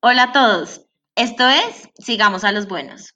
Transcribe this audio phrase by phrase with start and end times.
[0.00, 0.82] Hola a todos,
[1.16, 3.14] esto es Sigamos a los Buenos.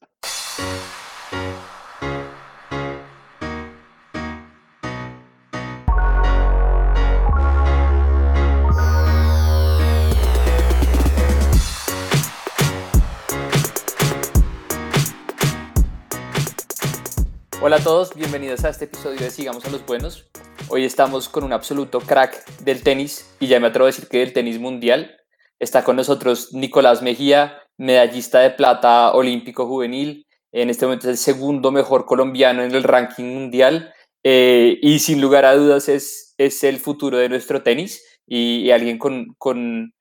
[17.61, 20.31] Hola a todos, bienvenidos a este episodio de Sigamos a los Buenos.
[20.69, 24.21] Hoy estamos con un absoluto crack del tenis y ya me atrevo a decir que
[24.21, 25.20] del tenis mundial.
[25.61, 30.27] Está con nosotros Nicolás Mejía, medallista de plata olímpico juvenil.
[30.53, 33.93] En este momento es el segundo mejor colombiano en el ranking mundial
[34.25, 38.97] eh, y sin lugar a dudas es, es el futuro de nuestro tenis y, alguien
[38.99, 39.93] con, con,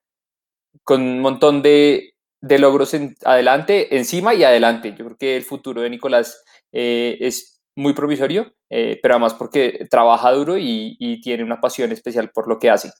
[0.82, 4.94] con, un montón de, de logros en, adelante, encima y adelante.
[4.96, 9.86] Yo creo que el futuro de Nicolás eh, es muy provisorio, eh, pero además porque
[9.90, 12.90] trabaja duro y, y, tiene una pasión especial por lo que hace.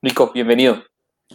[0.00, 0.84] Nico, bienvenido.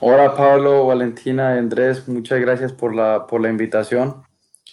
[0.01, 4.23] Hola Pablo, Valentina, Andrés, muchas gracias por la, por la invitación.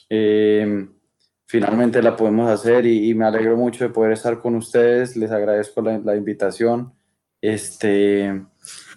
[0.08, 0.86] Eh,
[1.46, 5.16] finalmente la podemos hacer y, y, me alegro mucho de poder estar con ustedes.
[5.16, 6.92] Les agradezco la, la invitación.
[7.40, 8.40] Este,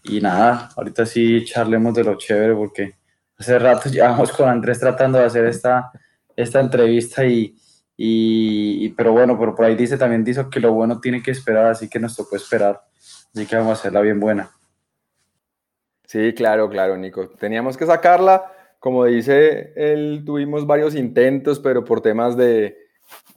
[0.03, 2.95] y nada, ahorita sí charlemos de lo chévere porque
[3.35, 5.91] hace rato llevamos con Andrés tratando de hacer esta,
[6.35, 7.55] esta entrevista y,
[7.97, 11.65] y, pero bueno, pero por ahí dice también dice que lo bueno tiene que esperar,
[11.65, 12.81] así que nos tocó esperar.
[13.33, 14.51] Así que vamos a hacerla bien buena.
[16.09, 17.29] Sí, claro, claro, Nico.
[17.29, 18.51] Teníamos que sacarla.
[18.79, 22.75] Como dice él, tuvimos varios intentos, pero por temas de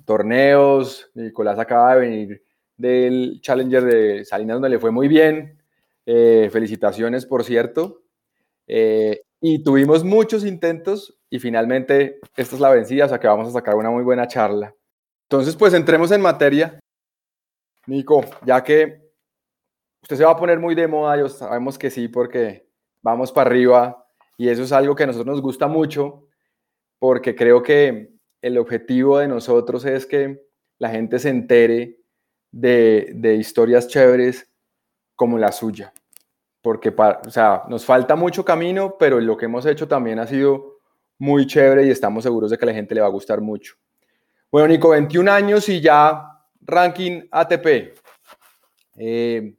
[0.06, 2.42] torneos, Nicolás acaba de venir
[2.78, 5.60] del Challenger de Salinas, donde le fue muy bien.
[6.06, 8.04] Eh, felicitaciones, por cierto.
[8.66, 13.48] Eh, y tuvimos muchos intentos y finalmente esta es la vencida, o sea que vamos
[13.48, 14.74] a sacar una muy buena charla.
[15.24, 16.80] Entonces, pues entremos en materia.
[17.86, 19.01] Nico, ya que
[20.02, 22.68] usted se va a poner muy de moda, yo sabemos que sí, porque
[23.00, 26.26] vamos para arriba y eso es algo que a nosotros nos gusta mucho,
[26.98, 30.42] porque creo que el objetivo de nosotros es que
[30.78, 32.00] la gente se entere
[32.50, 34.52] de, historias chéveres
[35.14, 35.92] como la suya
[36.62, 40.78] porque o sea, nos falta mucho camino, pero lo que hemos hecho también ha sido
[41.18, 43.74] muy chévere y estamos seguros de que la gente le va a gustar mucho.
[44.50, 46.22] Bueno, Nico, 21 años y ya
[46.60, 47.94] ranking ATP.
[48.96, 49.56] Eh,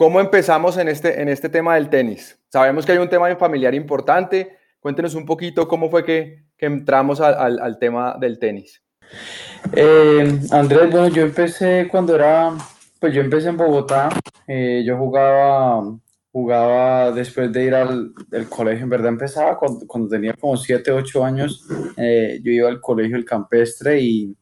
[0.00, 2.40] ¿Cómo empezamos en este, en este tema del tenis?
[2.48, 4.56] Sabemos que hay un tema familiar importante.
[4.80, 8.82] Cuéntenos un poquito cómo fue que, que entramos al, al, tema del tenis.
[9.74, 12.50] Eh, Andrés, bueno, yo empecé cuando era
[12.98, 14.08] pues yo empecé en Bogotá,
[14.46, 15.82] eh, yo jugaba,
[16.32, 18.14] jugaba después de ir al
[18.48, 21.68] colegio, en verdad empezaba cuando, cuando tenía como 7, 8 años,
[21.98, 24.34] eh, yo iba al colegio El Campestre y,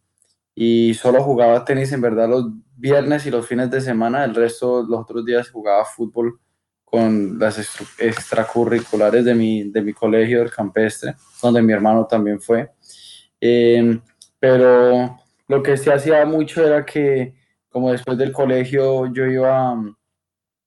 [0.54, 2.46] y, solo jugaba tenis en verdad los
[2.78, 6.40] viernes y los fines de semana, el resto los otros días jugaba fútbol
[6.84, 7.58] con las
[7.98, 12.70] extracurriculares de mi, de mi colegio El Campestre, donde mi hermano también fue.
[13.40, 14.00] Eh,
[14.40, 15.18] pero
[15.48, 17.34] lo que se hacía mucho era que
[17.68, 19.96] como después del colegio yo iba mm,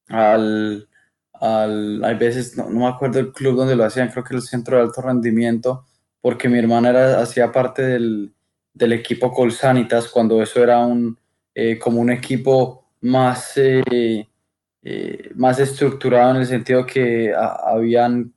[0.09, 0.87] al,
[1.33, 4.77] al hay veces, no, me acuerdo el club donde lo hacían, creo que el centro
[4.77, 5.85] de alto rendimiento,
[6.21, 8.33] porque mi hermana era, hacía parte del,
[8.73, 11.17] del equipo Colsanitas, cuando eso era un,
[11.55, 14.27] eh, como un equipo más, eh,
[14.83, 18.33] eh, más estructurado en el sentido que habían,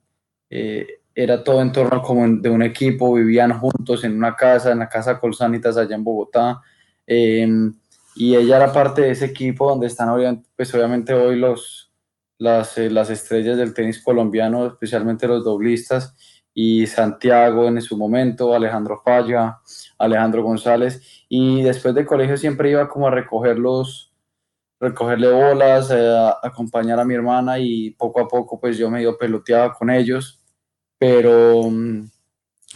[1.17, 4.89] era todo en torno como de un equipo, vivían juntos en una casa, en la
[4.89, 6.61] casa Colsanitas allá en Bogotá.
[7.07, 7.73] Em,
[8.15, 10.09] y ella era parte de ese equipo donde están
[10.55, 11.91] pues obviamente hoy los,
[12.37, 16.15] las, eh, las estrellas del tenis colombiano, especialmente los doblistas,
[16.53, 19.59] y Santiago en su momento, Alejandro Falla,
[20.05, 24.13] Alejandro González, y después de colegio siempre iba como a recogerlos,
[24.79, 29.73] recogerle bolas, eh, acompañar a mi hermana y poco a poco pues yo medio peloteaba
[29.73, 30.41] con ellos,
[30.97, 32.09] pero mm,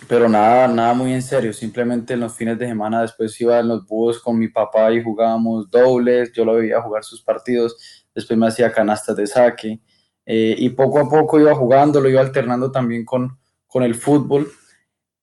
[0.07, 3.68] pero nada, nada muy en serio, simplemente en los fines de semana después iba en
[3.68, 7.75] los búhos con mi papá y jugábamos dobles, yo lo veía jugar sus partidos,
[8.16, 9.81] después me hacía canastas de saque
[10.25, 13.38] eh, y poco a poco iba jugando, lo iba alternando también con,
[13.68, 14.51] con el fútbol,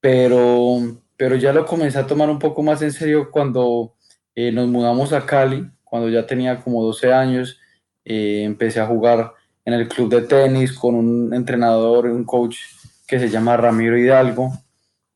[0.00, 0.78] pero,
[1.16, 3.94] pero ya lo comencé a tomar un poco más en serio cuando
[4.34, 7.58] eh, nos mudamos a Cali, cuando ya tenía como 12 años,
[8.04, 9.32] eh, empecé a jugar
[9.64, 12.58] en el club de tenis con un entrenador, un coach
[13.06, 14.52] que se llama Ramiro Hidalgo,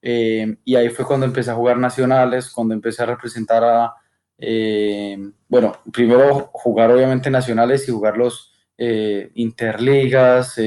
[0.02, 3.94] eh, y ahí fue cuando empecé a jugar nacionales, cuando empecé a representar a,
[5.49, 8.55] bueno, primero jugar obviamente nacionales y jugar los
[9.35, 10.58] interligas,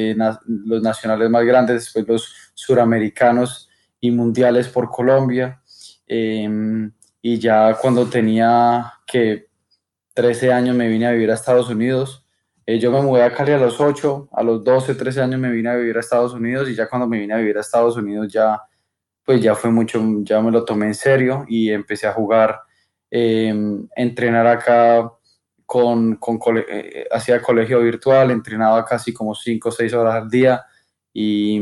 [0.46, 3.72] los nacionales más grandes, después los suramericanos
[4.04, 5.62] y mundiales por Colombia.
[7.26, 9.48] y ya cuando tenía que
[10.14, 12.20] 13 años me vine a vivir a Estados Unidos
[12.66, 15.52] Eh, yo me mudé a Cali a los 8, a los 12, 13 años me
[15.52, 17.98] vine a vivir a Estados Unidos y ya cuando me vine a vivir a Estados
[17.98, 18.62] Unidos ya,
[19.26, 22.62] pues ya fue mucho, ya me lo tomé en serio y empecé a jugar,
[23.12, 23.54] eh,
[23.96, 25.12] entrenar acá
[25.66, 26.40] con, con
[26.70, 30.64] eh, hacía colegio virtual, entrenaba casi como 5 o 6 horas al día
[31.14, 31.62] y,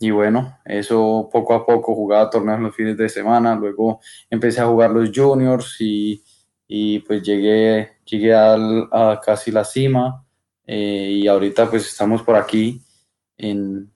[0.00, 4.66] y, bueno, eso poco a poco jugaba torneos los fines de semana, luego empecé a
[4.66, 6.24] jugar los juniors y,
[6.66, 10.24] y pues llegué, llegué a casi la cima
[10.72, 12.80] eh, y ahorita pues estamos por aquí.
[13.36, 13.90] En,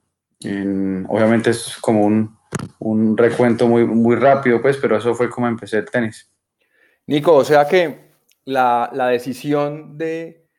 [1.07, 2.37] obviamente es como un,
[2.79, 6.29] un, recuento muy, muy rápido, pues, pero eso fue como empecé el tenis.
[7.07, 8.11] Nico, o sea que
[8.43, 10.49] la, la decisión de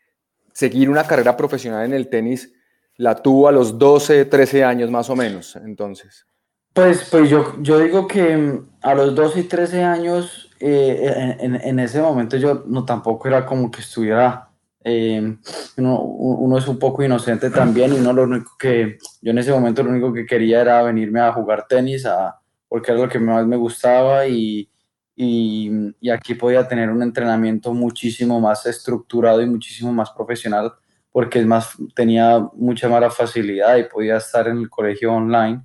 [0.54, 2.50] seguir una carrera profesional en el tenis
[2.96, 6.26] la tuvo a los 12, 13 años más o menos, entonces.
[6.72, 11.78] Pues, pues yo, yo digo que a los 12 y 13 años, eh, en, en,
[11.78, 14.46] ese momento yo no tampoco era como que estuviera
[14.88, 15.36] eh,
[15.78, 19.82] uno, es un poco inocente también y uno lo único que, yo en ese momento
[19.82, 22.38] lo único que quería era venirme a jugar tenis, a,
[22.68, 24.70] porque era lo que más me gustaba y,
[25.16, 30.72] y, y, aquí podía tener un entrenamiento muchísimo más estructurado y muchísimo más profesional
[31.16, 35.62] porque es más, tenía mucha más facilidad y podía estar en el colegio online.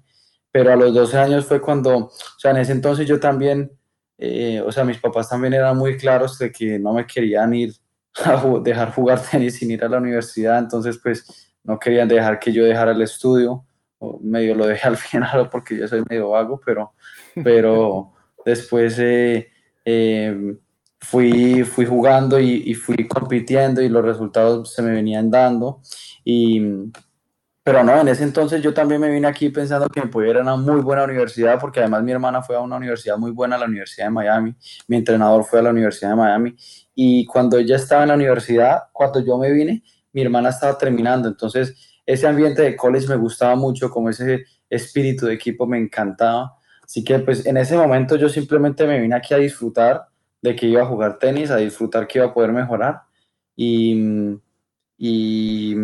[0.49, 3.69] Pero a los 12 años fue cuando, o sea, en ese entonces yo también,
[4.17, 7.73] eh, o sea, mis papás también eran muy claros de que no me querían ir
[8.23, 12.53] a dejar jugar tenis sin ir a la universidad, entonces pues no querían dejar que
[12.53, 13.65] yo dejara el estudio,
[13.99, 16.93] o medio lo dejé al final porque yo soy medio vago, pero,
[17.43, 18.13] pero
[18.45, 19.49] después eh,
[19.83, 20.55] eh,
[21.01, 25.81] fui, fui jugando y, fui compitiendo y los resultados se me venían dando.
[26.23, 26.61] Y,
[27.63, 30.37] pero no, en ese entonces yo también me vine aquí pensando que me podía ir
[30.37, 33.57] a una muy buena universidad, porque además mi hermana fue a una universidad muy buena,
[33.57, 34.55] la Universidad de Miami,
[34.87, 36.55] mi entrenador fue a la Universidad de Miami,
[36.95, 39.83] y cuando ella estaba en la universidad, cuando yo me vine,
[40.13, 41.75] mi hermana estaba terminando, entonces
[42.05, 47.03] ese ambiente de college me gustaba mucho, como ese espíritu de equipo me encantaba, así
[47.03, 50.10] que pues en ese momento yo simplemente me vine aquí a disfrutar
[50.41, 53.03] de que iba a jugar tenis, a disfrutar que iba a poder mejorar,
[53.55, 54.39] y
[55.03, 55.75] y,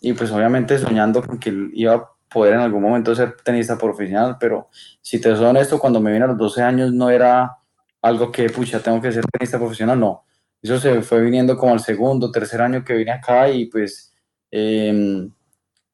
[0.00, 4.36] y, pues obviamente soñando con que iba a poder en algún momento ser tenista profesional,
[4.38, 4.68] pero
[5.00, 7.58] si te soy honesto, cuando me vine a los 12 años no era
[8.00, 10.24] algo que, pucha, tengo que ser tenista profesional, no.
[10.62, 14.14] Eso se fue viniendo como al segundo, tercer año que vine acá y pues
[14.52, 15.28] eh,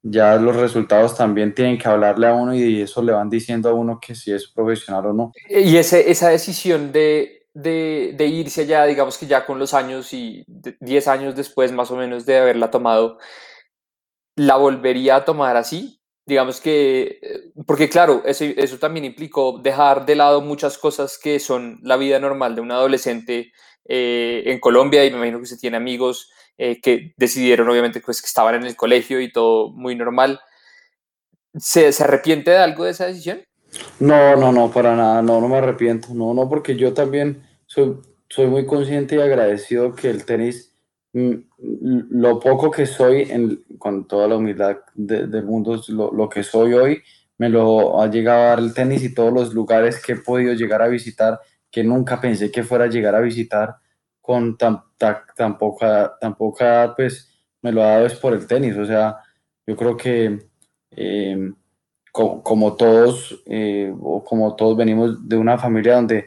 [0.03, 3.73] ya los resultados también tienen que hablarle a uno y eso le van diciendo a
[3.73, 5.33] uno que si es profesional o no.
[5.49, 10.45] Y ese, esa decisión de de, irse allá, digamos que ya con los años y
[10.47, 13.19] 10 años después más o menos de haberla tomado,
[14.37, 16.01] ¿la volvería a tomar así?
[16.25, 21.41] Digamos que, eh, porque claro, eso, eso también implicó dejar de lado muchas cosas que
[21.41, 23.53] son la vida normal de un adolescente
[23.87, 28.21] eh, en Colombia y me imagino que se tiene amigos eh, que decidieron obviamente pues
[28.21, 30.41] que estaban en el colegio y todo muy normal.
[31.57, 33.43] ¿Se, ¿Se arrepiente de algo de esa decisión?
[33.99, 37.99] No, no, no, para nada, no, no me arrepiento, no, no, porque yo también soy,
[38.29, 40.75] soy muy consciente y agradecido que el tenis,
[41.13, 41.35] mm,
[42.11, 47.03] lo poco que soy, con toda la humildad del mundo, lo, lo, que soy hoy,
[47.37, 50.55] me lo ha llegado a dar el tenis y todos los lugares que he podido
[50.55, 53.77] llegar a visitar, que nunca pensé que fuera a llegar a visitar
[54.21, 57.31] con tan, tan, poca, tan poca, pues
[57.63, 59.19] me lo ha dado es por el tenis, o sea,
[59.67, 60.49] yo creo que...
[60.91, 61.53] Eh,
[62.11, 66.27] como, todos, eh, como todos venimos de una familia donde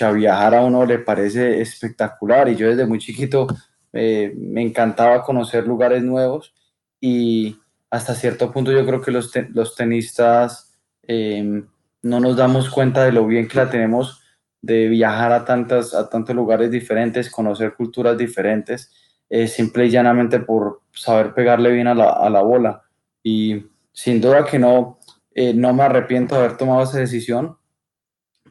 [0.00, 3.46] a viajar a uno le parece espectacular y yo desde muy chiquito
[3.92, 6.54] eh, me encantaba conocer lugares nuevos
[7.00, 7.58] y
[7.90, 11.66] hasta cierto punto yo creo que los, los tenistas em,
[12.02, 14.22] no nos damos cuenta de lo bien que la tenemos
[14.60, 18.92] de viajar a, tantas, a tantos lugares diferentes, conocer culturas diferentes,
[19.30, 22.82] eh, simple y llanamente por saber pegarle bien a la, a la bola.
[23.22, 24.98] Y sin duda que no,
[25.34, 27.56] eh, no me arrepiento de haber tomado esa decisión,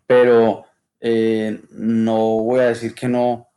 [0.05, 0.66] pero
[0.99, 3.49] eh, no voy a decir que no,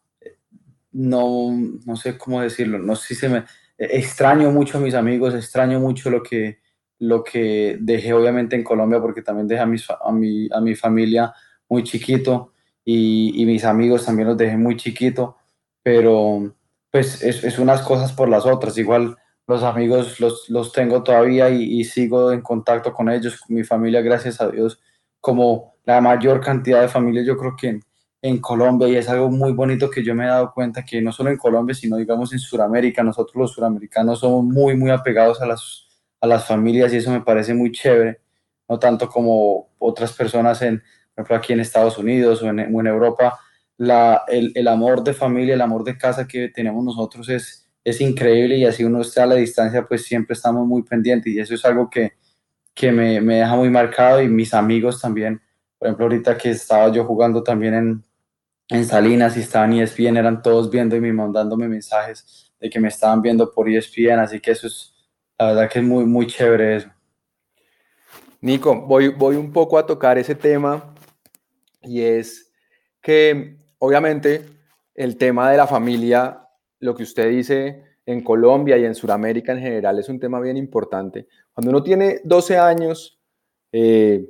[0.93, 1.51] no,
[1.85, 3.45] no sé cómo decirlo, no sé si se me,
[3.81, 6.59] extraño mucho a mis amigos, extraño mucho lo que,
[6.99, 10.75] lo que dejé obviamente en Colombia, porque también dejé a, mis, a, mi, a mi
[10.75, 11.33] familia
[11.69, 12.53] muy chiquito
[12.85, 15.37] y, y, mis amigos también los dejé muy chiquito,
[15.83, 16.55] pero
[16.91, 19.17] pues es, es, unas cosas por las otras, igual
[19.47, 24.41] los amigos los, los tengo todavía y, sigo en contacto con ellos, mi familia, gracias
[24.41, 24.81] a Dios,
[25.21, 27.83] como la mayor cantidad de familias yo creo que en,
[28.23, 31.13] en, Colombia y es algo muy bonito que yo me he dado cuenta que no
[31.13, 35.47] solo en Colombia, sino digamos en Sudamérica, nosotros los suramericanos somos muy, muy apegados a
[35.47, 35.89] las,
[36.21, 38.21] a las familias y eso me parece muy chévere,
[38.69, 40.79] no tanto como otras personas en,
[41.15, 43.39] por ejemplo, aquí en Estados Unidos o en, en Europa,
[43.77, 48.01] la, el, el, amor de familia, el amor de casa que tenemos nosotros es, es
[48.01, 51.55] increíble y así uno está a la distancia, pues siempre estamos muy pendientes y eso
[51.55, 52.13] es algo que,
[52.75, 55.41] que me, me deja muy marcado y mis amigos también.
[55.81, 58.05] Por ejemplo, ahorita que estaba yo jugando también en,
[58.69, 62.89] en Salinas y estaban ESPN, eran todos viendo y me mandándome mensajes de que me
[62.89, 64.95] estaban viendo por ESPN, así que eso es,
[65.39, 66.91] la verdad que es muy, muy chévere eso.
[68.43, 70.95] Nico, voy, voy un poco a tocar ese tema
[71.81, 72.53] y es
[73.01, 74.45] que obviamente
[74.95, 76.47] el tema de la familia,
[76.79, 80.59] lo que usted dice en Colombia y en Sudamérica en general es un tema bien
[80.59, 81.27] importante.
[81.55, 83.19] Cuando uno tiene 12 años,
[83.73, 84.29] eh,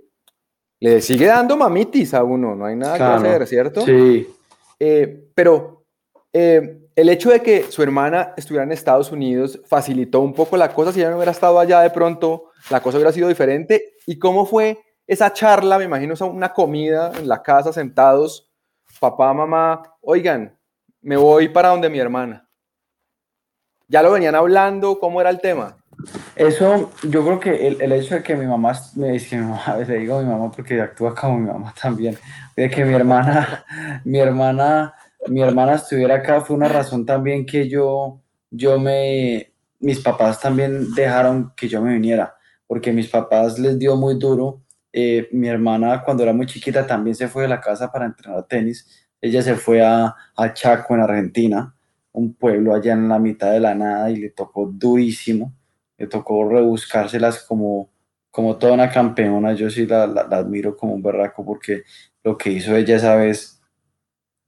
[0.81, 3.85] le sigue dando mamitis a uno, no hay nada que hacer, ¿cierto?
[3.85, 4.27] Sí.
[4.79, 5.85] Eh, pero
[6.33, 10.73] eh, el hecho de que su hermana estuviera en Estados Unidos facilitó un poco la
[10.73, 10.93] cosa.
[10.93, 13.95] Si ella no hubiera estado allá de pronto, la cosa hubiera sido diferente.
[14.07, 15.79] ¿Y cómo fue esa charla?
[15.79, 18.51] Me imagino una comida en la casa, sentados,
[18.99, 20.59] papá, mamá, oigan,
[21.03, 22.49] me voy para donde mi hermana.
[23.87, 24.99] ¿Ya lo venían hablando?
[24.99, 25.80] ¿Cómo era el tema?
[26.37, 29.77] Eso, yo creo que el, el, hecho de que mi mamá, me dice mi mamá,
[29.77, 32.17] le digo mi mamá porque actúa como mi mamá también,
[32.57, 33.65] de que mi hermana,
[34.05, 34.95] mi hermana,
[35.29, 40.93] mi hermana estuviera acá fue una razón también que yo, yo me, mis papás también
[40.95, 42.35] dejaron que yo me viniera,
[42.67, 44.63] porque mis papás les dio muy duro.
[44.93, 48.47] Eh, mi hermana cuando era muy chiquita también se fue de la casa para entrenar
[48.49, 49.07] tenis.
[49.21, 51.75] Ella se fue a, a Chaco en Argentina,
[52.13, 55.55] un pueblo allá en la mitad de la nada y le tocó durísimo
[56.01, 57.91] le tocó rebuscárselas como,
[58.31, 59.53] como toda una campeona.
[59.53, 61.83] Yo sí la, la, admiro como un berraco porque
[62.25, 63.61] lo que hizo ella esa vez,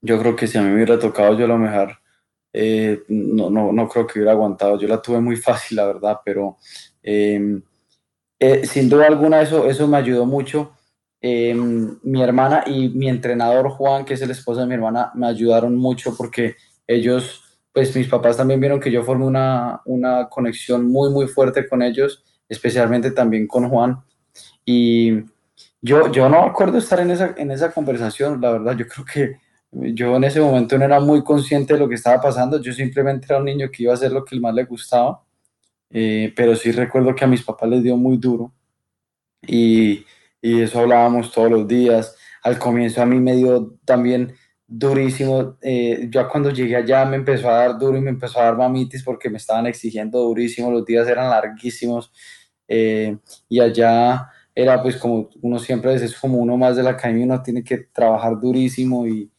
[0.00, 1.98] yo creo que si a mí me hubiera tocado yo a lo mejor,
[2.54, 4.78] eh, no, no, no, creo que hubiera aguantado.
[4.78, 6.56] Yo la tuve muy fácil, la verdad, pero
[7.02, 7.60] eh,
[8.40, 10.72] eh, sin duda alguna eso, eso me ayudó mucho.
[11.20, 15.26] Em, mi hermana y mi entrenador Juan, que es el esposo de mi hermana, me
[15.26, 16.56] ayudaron mucho porque
[16.86, 21.66] ellos pues mis papás también vieron que yo formé una, una conexión muy, muy fuerte
[21.66, 23.98] con ellos, especialmente también con Juan.
[24.64, 25.22] Y
[25.80, 29.36] yo, yo no acuerdo estar en esa, en esa conversación, la verdad, yo creo que
[29.72, 33.26] yo en ese momento no era muy consciente de lo que estaba pasando, yo simplemente
[33.28, 35.22] era un niño que iba a hacer lo que más le gustaba,
[35.90, 38.52] eh, pero sí recuerdo que a mis papás les dio muy duro
[39.40, 40.04] y,
[40.42, 42.16] y eso hablábamos todos los días.
[42.42, 44.34] Al comienzo a mí me dio también
[44.72, 45.56] durísimo.
[45.60, 48.56] Eh, yo cuando llegué allá me empezó a dar duro y me empezó a dar
[48.56, 52.10] mamitis porque me estaban exigiendo durísimo, los días eran larguísimos
[52.68, 57.24] eh, y allá era pues como uno siempre es como uno más de la academia,
[57.26, 59.30] uno tiene que trabajar durísimo y,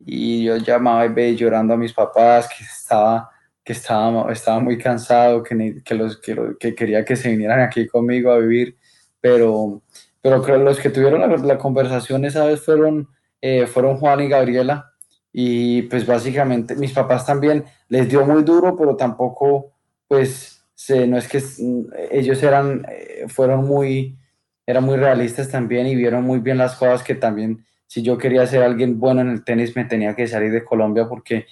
[0.00, 3.30] y yo llamaba y llorando a mis papás que estaba
[3.64, 7.86] que estaba, estaba muy cansado, que, que, los, que, que quería que se vinieran aquí
[7.86, 8.76] conmigo a vivir,
[9.20, 9.82] pero,
[10.20, 13.08] pero creo los que tuvieron la, la conversación esa vez fueron
[13.42, 14.92] eh, fueron Juan y Gabriela.
[15.32, 19.72] Y pues básicamente mis papás también les dio muy duro, pero tampoco,
[20.06, 21.42] pues, se, no es que
[22.10, 24.18] ellos eran, eh, fueron muy,
[24.80, 28.62] muy realistas también y vieron muy bien las cosas que también, si yo quería ser
[28.62, 31.46] alguien bueno en el tenis, me tenía que salir de Colombia porque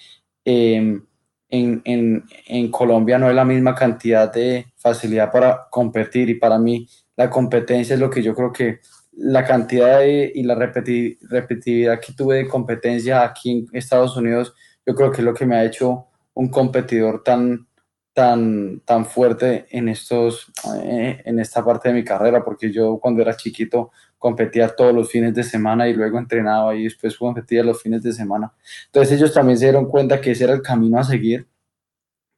[0.45, 1.05] em,
[1.49, 6.57] en, en, en Colombia no hay la misma cantidad de facilidad para competir y para
[6.57, 8.79] mí la competencia es lo que yo creo que
[9.13, 14.53] la cantidad y la repetitividad que tuve de competencia aquí en Estados Unidos,
[14.85, 17.67] yo creo que es lo que me ha hecho un competidor tan,
[18.13, 20.51] tan, tan fuerte en, estos,
[20.83, 25.09] eh, en esta parte de mi carrera, porque yo cuando era chiquito competía todos los
[25.09, 28.53] fines de semana y luego entrenaba y después competía los fines de semana.
[28.87, 31.47] Entonces ellos también se dieron cuenta que ese era el camino a seguir,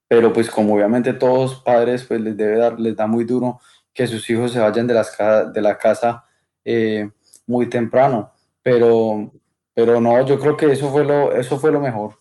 [0.08, 3.60] pero pues como obviamente todos padres pues les debe dar, les da muy duro
[3.94, 6.26] que sus hijos se vayan de la casa
[6.66, 7.10] eh,
[7.48, 9.32] muy temprano, pero,
[9.74, 12.20] pero no, yo creo que eso fue lo, eso fue lo mejor,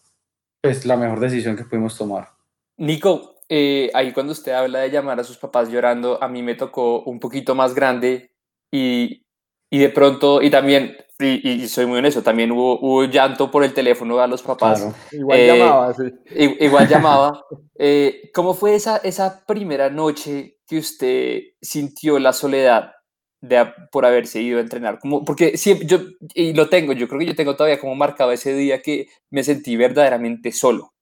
[0.62, 2.28] es la mejor decisión que pudimos tomar.
[2.76, 6.54] Nico, eh, ahí cuando usted habla de llamar a sus papás llorando, a mí me
[6.54, 8.32] tocó un poquito más grande
[8.70, 9.24] y,
[9.70, 13.74] y de pronto, y también, y, soy muy honesto, también hubo, hubo, llanto por el
[13.74, 14.88] teléfono a los papás.
[15.12, 16.02] Igual eh, llamaba, sí.
[16.60, 17.44] Igual llamaba.
[18.34, 22.92] ¿Cómo fue esa, esa primera noche que usted sintió la soledad
[23.42, 24.98] de, por haberse ido a entrenar.
[24.98, 25.98] Como, porque siempre, yo,
[26.34, 29.44] y lo tengo, yo creo que yo tengo todavía como marcado ese día que me
[29.44, 30.94] sentí verdaderamente solo.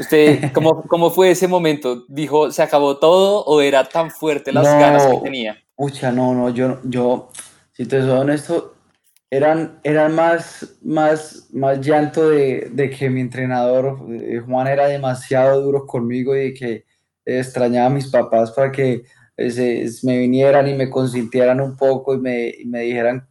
[0.00, 2.06] ¿Usted cómo, cómo fue ese momento?
[2.08, 5.58] ¿Dijo, se acabó todo o era tan fuerte las ganas que tenía?
[5.74, 7.30] Pucha, no, no, yo, yo,
[7.72, 8.76] si te soy honesto,
[9.28, 15.60] eran, eran más, más, más llanto de, de que mi entrenador, eh, Juan, era demasiado
[15.60, 16.84] duro conmigo y que
[17.24, 19.02] extrañaba a mis papás para que
[19.36, 23.26] me vinieran y me consintieran un poco y me, me dijeran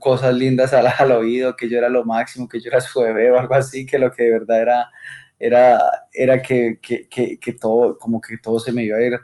[0.00, 3.30] cosas lindas al, al, oído, que yo era lo máximo, que yo era su bebé
[3.30, 4.90] o algo así, que lo que de verdad era,
[5.38, 5.80] era,
[6.12, 9.18] era que, que, que, que todo, como que todo se me iba a ir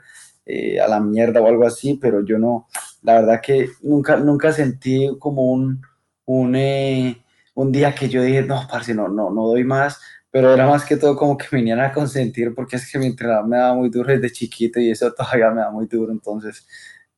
[0.45, 2.67] eh, a la mierda o algo así, pero yo no,
[3.03, 5.81] la verdad que nunca, nunca sentí como un,
[6.25, 7.23] un, eh,
[7.53, 10.85] un día que yo dije, no, parce, no, no, no doy más, pero era más
[10.85, 13.75] que todo como que me venían a consentir porque es que mi entrenador me daba
[13.75, 16.65] muy duro desde chiquito y eso todavía me da muy duro, entonces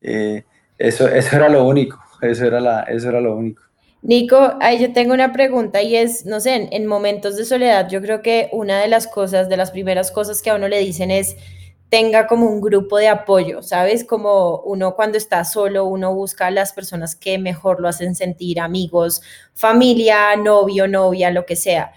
[0.02, 0.44] eh,
[0.78, 3.62] eso, eso era lo único, eso era, la, eso era lo único.
[4.02, 7.88] Nico, ahí yo tengo una pregunta y es, no sé, en, en, momentos de soledad,
[7.90, 10.80] yo creo que una de las cosas, de las primeras cosas que a uno le
[10.80, 11.38] dicen es,
[11.94, 14.04] tenga como un grupo de apoyo, ¿sabes?
[14.04, 18.60] Como uno cuando está solo, uno busca a las personas que mejor lo hacen sentir,
[18.60, 19.22] amigos,
[19.54, 21.94] familia, novio, novia, lo que sea.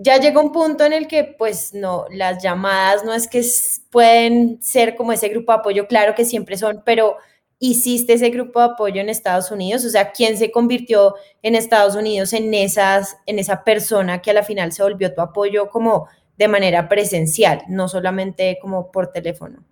[0.00, 3.44] Ya llega un punto en el que, pues, no, las llamadas no es que
[3.90, 7.16] pueden ser como ese grupo de apoyo, claro que siempre son, pero
[7.58, 9.84] hiciste ese grupo de apoyo en Estados Unidos?
[9.84, 14.34] O sea, ¿quién se convirtió en Estados Unidos en, esas, en esa persona que a
[14.34, 19.64] la final se volvió tu apoyo como de manera presencial, no solamente como por teléfono?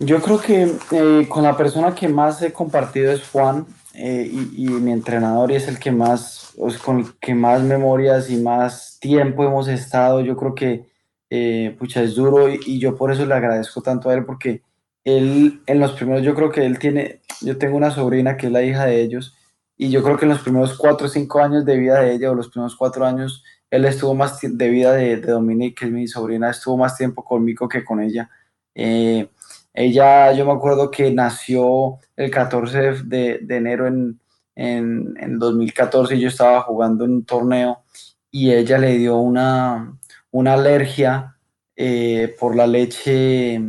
[0.00, 4.66] Yo creo que eh, con la persona que más he compartido es Juan eh, y,
[4.66, 6.52] y, mi entrenador es el que más,
[6.84, 10.20] con el que más memorias y más tiempo hemos estado.
[10.20, 10.88] Yo creo que,
[11.30, 14.62] eh, pucha, es duro y, y yo por eso le agradezco tanto a él porque
[15.04, 18.52] él en los primeros, yo creo que él tiene, yo tengo una sobrina que es
[18.52, 19.36] la hija de ellos,
[19.76, 22.30] y yo creo que en los primeros cuatro o cinco años de vida de ella,
[22.30, 25.90] o los primeros cuatro años, él estuvo más de vida de, de Dominique, que es
[25.92, 28.30] mi sobrina, estuvo más tiempo conmigo que con ella.
[28.74, 29.28] Eh,
[29.74, 34.20] ella, yo me acuerdo que nació el 14 de, enero en,
[34.54, 37.82] en, en 2014 y yo estaba jugando en un torneo
[38.30, 39.98] y ella le dio una,
[40.30, 41.36] una alergia
[41.76, 43.60] eh, por la leche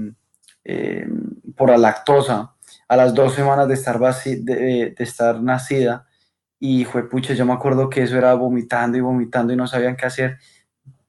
[0.63, 1.07] eh,
[1.55, 2.53] por la lactosa
[2.87, 6.07] a las dos semanas de estar, de, de, estar nacida
[6.59, 9.95] y fue pucha, yo me acuerdo que eso era vomitando y vomitando y no sabían
[9.95, 10.37] qué hacer.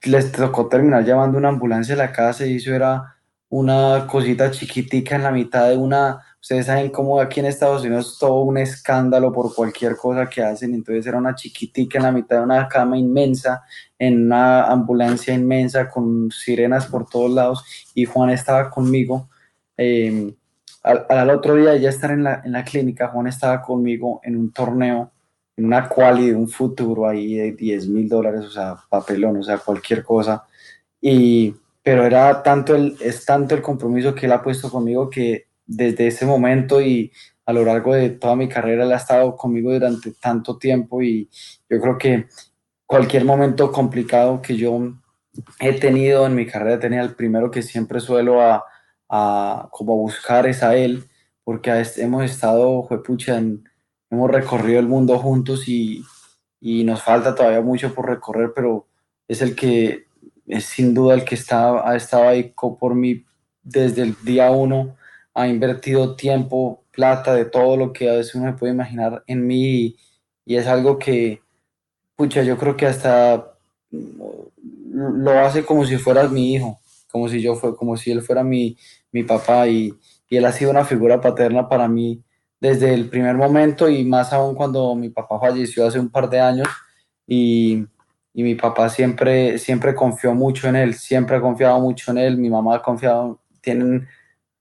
[0.03, 3.16] Les tocó terminar llamando una ambulancia a la casa y eso era
[3.49, 8.19] una cosita chiquitica en la mitad de una, ustedes saben cómo aquí en Estados Unidos
[8.19, 12.39] todo un escándalo por cualquier cosa que hacen, entonces era una chiquitica en la mitad
[12.39, 13.63] de una cama inmensa,
[13.99, 19.29] en una ambulancia inmensa con sirenas por todos lados y Juan estaba conmigo
[19.77, 20.35] eh,
[20.83, 24.21] al, al, otro día de ya estar en la, en la clínica, Juan estaba conmigo
[24.23, 25.13] en un torneo,
[25.57, 29.43] en una quali de un futuro ahí de 10 mil dólares, o sea, papelón, o
[29.43, 30.45] sea, cualquier cosa.
[31.01, 31.55] Y,
[31.87, 36.09] pero era tanto el, es tanto el compromiso que él ha puesto conmigo que desde
[36.09, 37.13] ese momento y
[37.45, 41.31] a lo largo de toda mi carrera él ha estado conmigo durante tanto tiempo y
[41.71, 42.27] yo creo que
[42.87, 44.95] cualquier momento complicado que yo
[45.61, 48.65] he tenido en mi carrera tenía el primero que siempre suelo a,
[49.09, 51.05] a como buscar es a él,
[51.45, 53.41] porque hemos estado, juepucha,
[54.11, 56.03] hemos recorrido el mundo juntos y,
[56.61, 58.89] y, nos falta todavía mucho por recorrer, pero
[59.29, 60.06] es el que
[60.47, 63.25] es sin duda el que está, ha estado ahí por mí
[63.63, 64.97] desde el día uno,
[65.35, 69.65] ha invertido tiempo, plata, de todo lo que a veces uno puede imaginar en mí
[69.65, 69.97] y,
[70.45, 71.41] y es algo que,
[72.17, 73.53] pucha, yo creo que hasta
[73.91, 76.81] lo hace como si fueras mi hijo
[77.17, 78.77] como si yo fue, como si él fuera mi,
[79.11, 79.95] mi papá y,
[80.29, 82.23] y, él ha sido una figura paterna para mí
[82.61, 86.41] desde el primer momento y más aún cuando mi papá falleció hace un par de
[86.41, 86.69] años
[87.27, 87.87] y,
[88.39, 92.37] y mi papá siempre, siempre confió mucho en él, siempre ha confiado mucho en él,
[92.37, 94.07] mi mamá ha confiado, tienen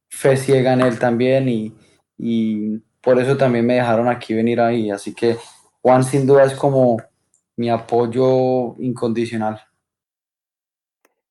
[0.08, 1.76] fe ciega en él también y,
[2.18, 5.36] y por eso también me dejaron aquí venir ahí, así que
[5.82, 7.02] Juan sin duda es como
[7.58, 9.62] mi apoyo incondicional.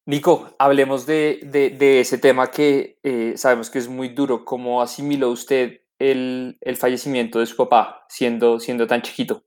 [0.04, 1.40] Nico, hablemos de,
[1.78, 4.44] de, ese tema que eh, sabemos que es muy duro.
[4.44, 9.44] ¿Cómo asimiló usted el, el fallecimiento de su papá siendo, siendo tan chiquito?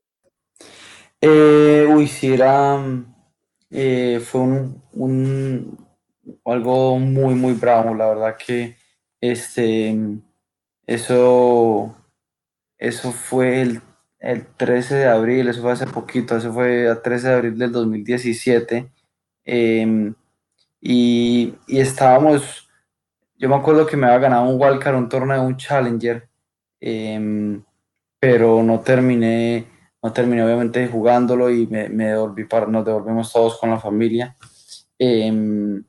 [1.20, 2.78] Eh, uy, sí, era,
[3.70, 4.40] eh, fue
[4.92, 5.78] un,
[6.44, 7.94] algo muy, muy bravo.
[7.94, 8.76] La verdad que
[9.20, 9.96] este,
[10.86, 11.96] eso,
[12.78, 13.82] eso fue el,
[14.20, 17.72] el 13 de abril, eso fue hace poquito, eso fue el 13 de abril del
[17.72, 18.90] 2017.
[19.44, 20.12] Eh,
[20.80, 22.68] y, y, estábamos,
[23.36, 26.28] yo me acuerdo que me había ganado un wildcard, un torneo, un challenger,
[26.80, 27.60] eh,
[28.20, 29.66] pero no terminé,
[30.08, 34.34] no terminé obviamente jugándolo y me, me devolví para, nos devolvimos todos con la familia.
[34.98, 35.82] Eh,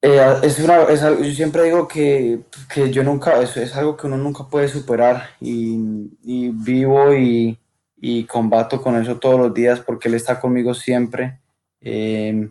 [0.00, 3.96] eh, es una, es algo, yo siempre digo que, que yo nunca, es, es, algo
[3.96, 5.76] que uno nunca puede superar y,
[6.22, 7.58] y vivo y,
[7.96, 11.40] y, combato con eso todos los días porque él está conmigo siempre.
[11.80, 12.48] Eh,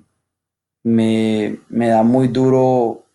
[0.83, 3.05] me, me da muy duro,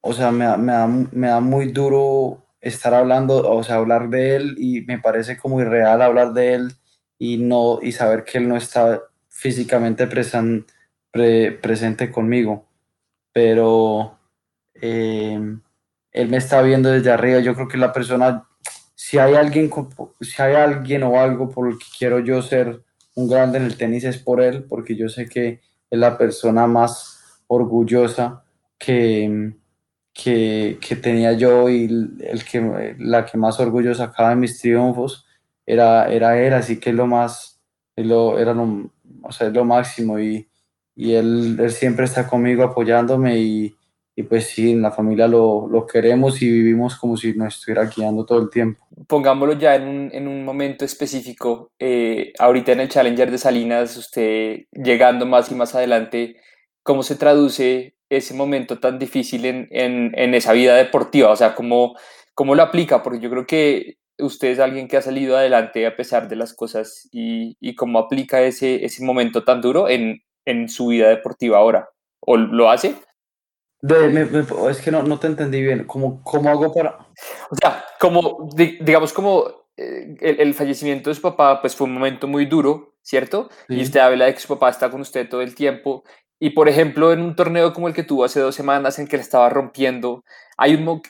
[0.00, 4.36] o sea, me, me, da, me da muy duro estar hablando, o sea, hablar de
[4.36, 6.72] él y me parece como irreal hablar de él
[7.18, 10.66] y no y saber que él no está físicamente presan,
[11.12, 12.66] presente conmigo,
[13.32, 14.18] pero
[14.74, 15.40] eh,
[16.12, 17.40] él me está viendo desde arriba.
[17.40, 18.48] Yo creo que la persona,
[18.94, 19.70] si hay alguien,
[20.20, 22.82] si hay alguien o algo por el que quiero yo ser
[23.14, 26.66] un grande en el tenis es por él, porque yo sé que es la persona
[26.66, 28.44] más orgullosa
[28.78, 29.54] que,
[30.16, 35.26] que, tenía yo y el que, la que más orgullo sacaba de mis triunfos
[35.66, 37.60] era, era él, así que lo más,
[37.96, 38.90] lo, era lo,
[39.22, 40.48] o sea, lo máximo y,
[40.94, 43.76] y él, él, siempre está conmigo apoyándome y,
[44.14, 47.84] y pues sí, en la familia lo, lo, queremos y vivimos como si nos estuviera
[47.84, 48.86] guiando todo el tiempo.
[49.06, 53.96] Pongámoslo ya en un, en un momento específico, eh, ahorita en el Challenger de Salinas,
[53.98, 56.36] usted llegando más y más adelante,
[56.82, 61.30] ¿cómo se traduce ese momento tan difícil en, en, en esa vida deportiva?
[61.30, 61.96] O sea, ¿cómo,
[62.34, 63.02] ¿cómo lo aplica?
[63.02, 66.54] Porque yo creo que usted es alguien que ha salido adelante a pesar de las
[66.54, 71.58] cosas y, y cómo aplica ese, ese momento tan duro en, en su vida deportiva
[71.58, 71.88] ahora.
[72.20, 72.94] ¿O lo hace?
[74.70, 75.84] es que no, no te entendí bien.
[75.84, 76.98] ¿Cómo, ¿Cómo hago para...?
[77.50, 81.94] O sea, como, digamos, como eh, el, el, fallecimiento de su papá, pues fue un
[81.94, 83.50] momento muy duro, ¿cierto?
[83.68, 86.04] Y usted habla de que su papá está con usted todo el tiempo.
[86.38, 89.16] Y, por ejemplo, en un torneo como el que tuvo hace dos semanas en que
[89.16, 90.22] le estaba rompiendo,
[90.56, 91.02] hay un,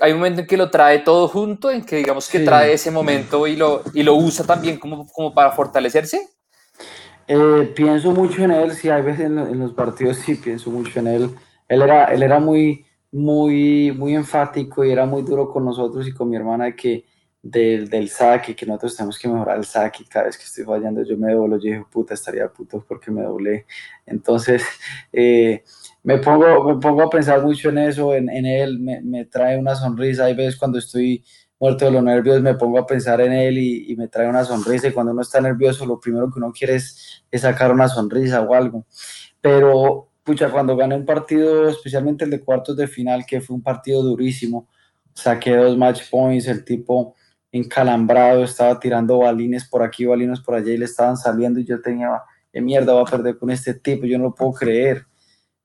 [0.00, 2.90] hay un momento en que lo trae todo junto, en que digamos que trae ese
[2.90, 6.28] momento y lo, y lo usa también como, como para fortalecerse.
[7.28, 10.98] Eh, pienso mucho en él, sí, hay veces en, en los partidos sí pienso mucho
[10.98, 11.30] en él
[11.72, 16.12] él era, él era muy, muy, muy enfático y era muy duro con nosotros y
[16.12, 17.06] con mi hermana de que
[17.42, 21.02] del, del saque, que nosotros tenemos que mejorar el saque, cada vez que estoy fallando
[21.02, 23.66] yo me doblo, yo dije, puta, estaría puto porque me doblé.
[24.06, 24.62] Entonces,
[25.12, 25.64] eh,
[26.04, 29.58] me, pongo, me pongo a pensar mucho en eso, en, en él, me, me, trae
[29.58, 31.24] una sonrisa, hay veces cuando estoy
[31.58, 34.44] muerto de los nervios me pongo a pensar en él y, y, me trae una
[34.44, 37.88] sonrisa y cuando uno está nervioso lo primero que uno quiere es, es sacar una
[37.88, 38.84] sonrisa o algo.
[39.40, 43.62] Pero pucha, cuando gané un partido, especialmente el de cuartos de final, que fue un
[43.62, 44.68] partido durísimo,
[45.14, 47.14] saqué dos match points, el tipo
[47.52, 51.80] encalambrado, estaba tirando balines por aquí, balines por allá y le estaban saliendo y yo
[51.80, 55.06] tenía, de mierda, va a perder con este tipo, yo no lo puedo creer,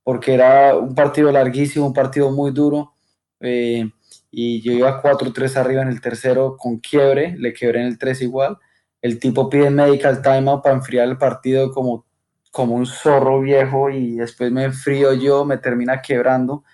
[0.04, 2.92] porque era un partido larguísimo, un partido muy duro,
[3.40, 3.90] eh,
[4.30, 8.22] y yo iba 4-3 arriba en el tercero con quiebre, le quebré en el 3
[8.22, 8.58] igual,
[9.00, 12.08] el tipo pide medical timeout para enfriar el partido como
[12.50, 16.64] como un zorro viejo y después me enfrío yo, me termina quebrando.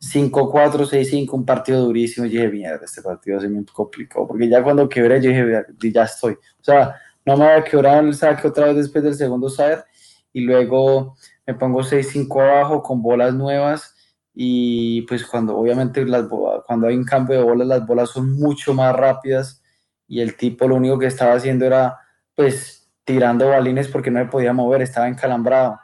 [0.00, 2.26] 5-4, 6-5, un partido durísimo.
[2.26, 6.04] Y dije, mierda, este partido se me complicó, porque ya cuando quebré, yo dije, ya
[6.04, 6.34] estoy.
[6.34, 9.84] O sea, no me había quebrado el saque otra vez después del segundo set,
[10.32, 13.94] y luego me pongo 6-5 abajo con bolas nuevas.
[14.34, 16.26] Y pues cuando obviamente las,
[16.66, 19.62] cuando hay un cambio de bolas, las bolas son mucho más rápidas.
[20.06, 21.98] Y el tipo lo único que estaba haciendo era,
[22.34, 25.78] pues, tirando balines porque no me podía mover, estaba encalambrado.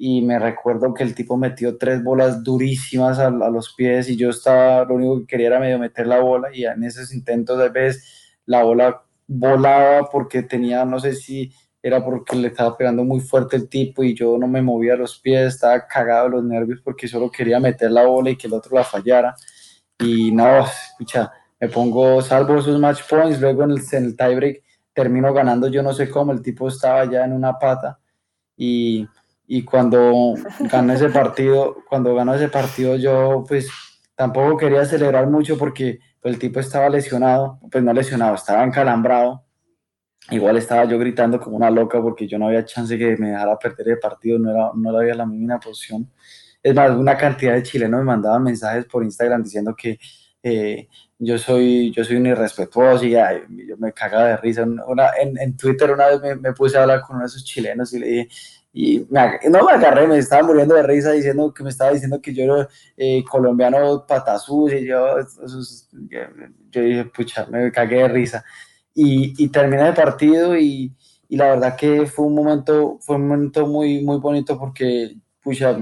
[0.00, 4.30] Y me recuerdo que el tipo metió tres bolas durísimas a, los pies y yo
[4.30, 7.68] estaba, lo único que quería era medio meter la bola y en esos intentos de
[7.68, 13.20] vez la bola volaba porque tenía, no sé si era porque le estaba pegando muy
[13.20, 16.80] fuerte el tipo y yo no me movía los pies, estaba cagado de los nervios
[16.84, 19.34] porque solo quería meter la bola y que el otro la fallara.
[19.98, 24.62] Y no, escucha, me pongo, salvo esos match points, luego en el, en el tiebreak
[24.92, 28.00] termino ganando yo no sé cómo, el tipo estaba ya en una pata
[28.56, 29.06] y,
[29.50, 33.70] y cuando ganó ese partido, cuando ganó ese partido yo pues
[34.14, 39.46] tampoco quería celebrar mucho porque pues, el tipo estaba lesionado, pues no lesionado, estaba encalambrado,
[40.30, 43.58] igual estaba yo gritando como una loca porque yo no había chance que me dejara
[43.58, 46.12] perder el partido, no, era, no había la mínima posición.
[46.62, 49.98] Es más, una cantidad de chilenos me mandaban mensajes por Instagram diciendo que
[50.42, 54.64] eh, yo soy, yo soy un irrespetuoso y yo me cagaba de risa.
[54.64, 57.44] Una, en, en, Twitter una vez me, me, puse a hablar con uno de esos
[57.44, 58.28] chilenos y le dije,
[58.72, 62.20] y me, no me agarré, me estaba muriendo de risa diciendo que me estaba diciendo
[62.20, 65.16] que yo era eh, colombiano patasús y yo,
[66.70, 68.44] yo dije, pucha, me cagué de risa.
[68.94, 70.94] Y, y terminé el partido y,
[71.28, 75.78] y, la verdad que fue un momento, fue un momento muy, muy bonito porque, pucha,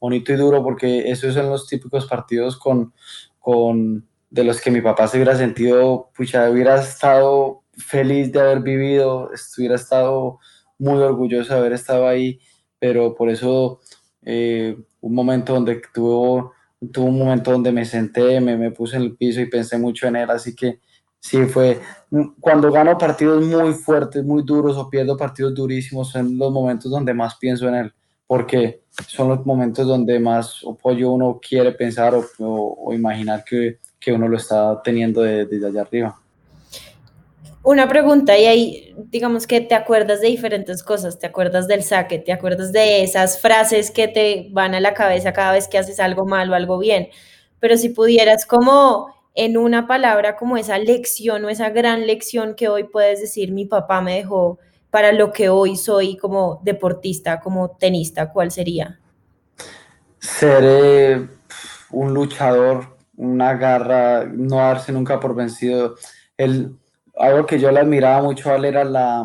[0.00, 2.94] bonito y duro porque esos son los típicos partidos con,
[3.38, 8.60] con de los que mi papá se hubiera sentido, pucha, hubiera estado feliz de haber
[8.60, 10.38] vivido, hubiera estado
[10.80, 12.40] muy orgulloso de haber estado ahí,
[12.78, 13.80] pero por eso
[14.24, 16.52] eh, un momento donde tuvo,
[16.92, 20.08] tuvo un momento donde me senté, me, me puse en el piso y pensé mucho
[20.08, 20.80] en él, así que
[21.20, 21.80] sí fue,
[22.40, 27.14] cuando gano partidos muy fuertes, muy duros o pierdo partidos durísimos, son los momentos donde
[27.14, 27.92] más pienso en él,
[28.26, 33.78] porque son los momentos donde más apoyo uno quiere pensar o, o, o imaginar que
[34.00, 36.20] que uno lo está teniendo desde allá arriba.
[37.62, 42.18] Una pregunta y ahí, digamos que te acuerdas de diferentes cosas, te acuerdas del saque,
[42.18, 46.00] te acuerdas de esas frases que te van a la cabeza cada vez que haces
[46.00, 47.08] algo mal o algo bien,
[47.58, 52.68] pero si pudieras como en una palabra como esa lección o esa gran lección que
[52.68, 54.58] hoy puedes decir mi papá me dejó
[54.90, 58.98] para lo que hoy soy como deportista, como tenista, ¿cuál sería?
[60.18, 61.28] Seré
[61.90, 65.94] un luchador, una garra, no darse nunca por vencido.
[66.36, 66.79] El,
[67.20, 69.24] algo que yo le admiraba mucho a él era la,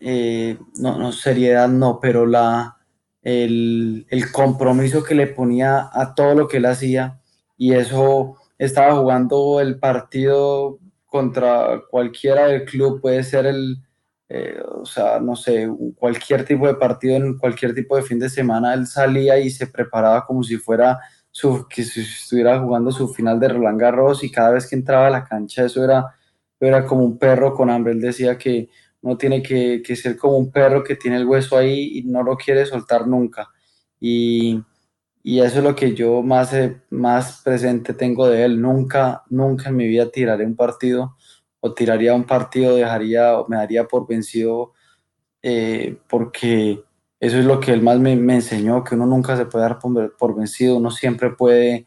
[0.00, 2.76] eh, no, no, seriedad no, pero la,
[3.22, 7.20] el, el, compromiso que le ponía a todo lo que él hacía.
[7.56, 13.78] Y eso estaba jugando el partido contra cualquiera del club, puede ser el,
[14.28, 18.28] eh, o sea, no sé, cualquier tipo de partido en cualquier tipo de fin de
[18.28, 20.98] semana, él salía y se preparaba como si fuera
[21.30, 25.10] su, que estuviera jugando su final de Roland Garros y cada vez que entraba a
[25.10, 26.04] la cancha eso era
[26.66, 27.92] era como un perro con hambre.
[27.92, 28.68] Él decía que
[29.02, 32.36] uno tiene que, ser como un perro que tiene el hueso ahí y no lo
[32.36, 33.50] quiere soltar nunca.
[34.00, 34.62] Y,
[35.22, 38.60] y eso es lo que yo más, eh, más presente tengo de él.
[38.60, 41.16] Nunca, nunca en mi vida tiraré un partido
[41.60, 44.72] o tiraría un partido, dejaría o me daría por vencido
[45.46, 46.82] eh, porque
[47.20, 49.78] eso es lo que él más me, me, enseñó, que uno nunca se puede dar
[49.78, 51.86] por, por vencido, uno siempre puede,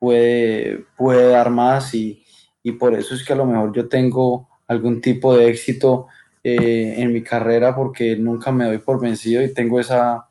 [0.00, 2.24] puede, puede dar más y,
[2.62, 6.06] y por eso es que a lo mejor yo tengo algún tipo de éxito
[6.44, 10.28] eh, en mi carrera porque nunca me doy por vencido y tengo esa,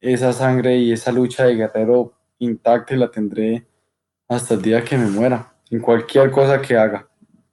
[0.00, 3.66] esa sangre y esa lucha de guerrero intacta y la tendré
[4.28, 7.08] hasta el día que me muera, en cualquier cosa que haga.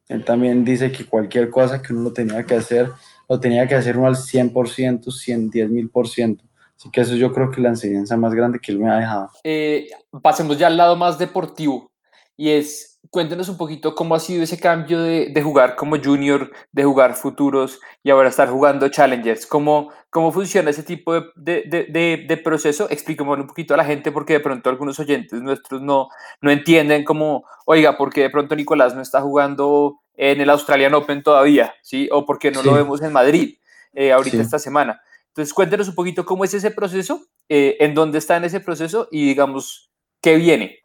[0.08, 2.92] Él también dice que cualquier cosa que uno lo tenía que hacer,
[3.28, 6.44] lo tenía que hacer uno al 100%, 110 mil por ciento.
[6.78, 8.98] Así que eso yo creo que es la enseñanza más grande que él me ha
[8.98, 9.30] dejado.
[9.44, 9.90] Eh,
[10.22, 11.92] pasemos ya al lado más deportivo
[12.38, 16.52] y es cuéntenos un poquito cómo ha sido ese cambio de, de, jugar como junior,
[16.72, 19.46] de jugar futuros y ahora estar jugando challengers.
[19.46, 22.88] ¿Cómo, cómo funciona ese tipo de, de, de proceso?
[22.90, 26.10] Explíquemelo un poquito a la gente porque de pronto algunos oyentes nuestros no,
[26.42, 30.94] no entienden cómo, oiga, ¿por qué de pronto Nicolás no está jugando en el Australian
[30.94, 31.74] Open todavía?
[31.82, 32.10] ¿Sí?
[32.12, 32.68] ¿O por qué no sí.
[32.68, 33.58] lo vemos en Madrid
[33.94, 34.44] eh, ahorita sí.
[34.44, 35.02] esta semana?
[35.28, 39.10] Entonces cuéntenos un poquito cómo es ese proceso, eh, en dónde está en ese proceso
[39.12, 39.92] y digamos,
[40.22, 40.85] ¿qué viene?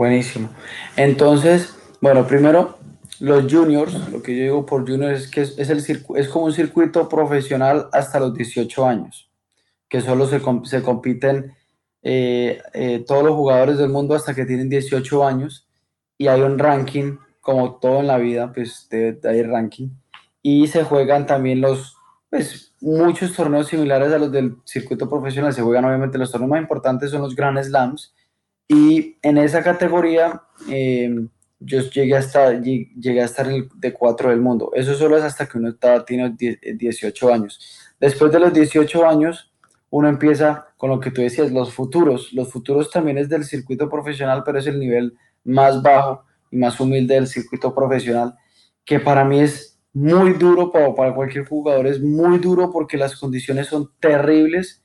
[0.00, 0.48] Buenísimo.
[0.96, 2.78] Entonces, bueno, primero,
[3.18, 5.84] los juniors, lo que yo digo por juniors es que es, el,
[6.16, 9.30] es como un circuito profesional hasta los 18 años,
[9.90, 11.54] que solo se, se compiten
[12.02, 15.68] eh, eh, todos los jugadores del mundo hasta que tienen 18 años
[16.16, 19.90] y hay un ranking, como todo en la vida, pues de, de hay ranking,
[20.40, 21.94] y se juegan también los,
[22.30, 26.62] pues muchos torneos similares a los del circuito profesional, se juegan obviamente los torneos más
[26.62, 28.14] importantes son los Grand Slams,
[28.72, 31.26] y en esa categoría eh,
[31.58, 34.70] yo llegué a, estar, llegué a estar de 4 del mundo.
[34.74, 37.58] Eso solo es hasta que uno está, tiene 18 años.
[37.98, 39.52] Después de los 18 años,
[39.90, 42.32] uno empieza con lo que tú decías, los futuros.
[42.32, 46.78] Los futuros también es del circuito profesional, pero es el nivel más bajo y más
[46.78, 48.36] humilde del circuito profesional,
[48.84, 53.16] que para mí es muy duro, para, para cualquier jugador es muy duro porque las
[53.18, 54.80] condiciones son terribles.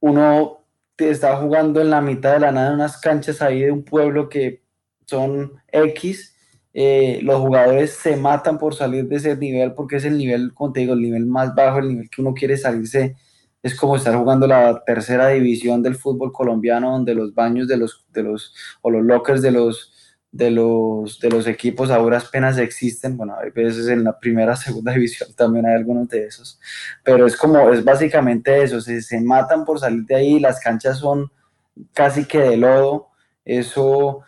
[0.00, 0.58] Uno
[0.98, 4.28] está jugando en la mitad de la nada en unas canchas ahí de un pueblo
[4.28, 4.62] que
[5.06, 6.34] son X.
[6.74, 10.72] Eh, los jugadores se matan por salir de ese nivel porque es el nivel, como
[10.72, 13.16] te digo, el nivel más bajo, el nivel que uno quiere salirse.
[13.62, 18.06] Es como estar jugando la tercera división del fútbol colombiano, donde los baños de los,
[18.12, 19.92] de los o los lockers de los,
[20.30, 23.16] de los, de los equipos a duras penas existen.
[23.16, 26.60] Bueno, hay veces en la primera, segunda división también hay algunos de esos,
[27.02, 30.98] pero es como, es básicamente eso, se, se matan por salir de ahí, las canchas
[30.98, 31.30] son
[31.92, 33.08] casi que de lodo,
[33.44, 34.22] eso,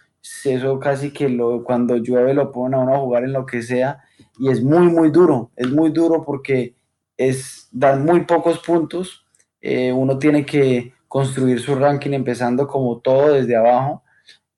[0.44, 3.62] eso casi que lo, cuando llueve lo ponen a uno a jugar en lo que
[3.62, 4.02] sea,
[4.38, 6.74] y es muy, muy duro, es muy duro porque
[7.16, 9.26] es, dan muy pocos puntos,
[9.60, 14.02] eh, uno tiene que construir su ranking empezando como todo desde abajo,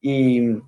[0.00, 0.58] y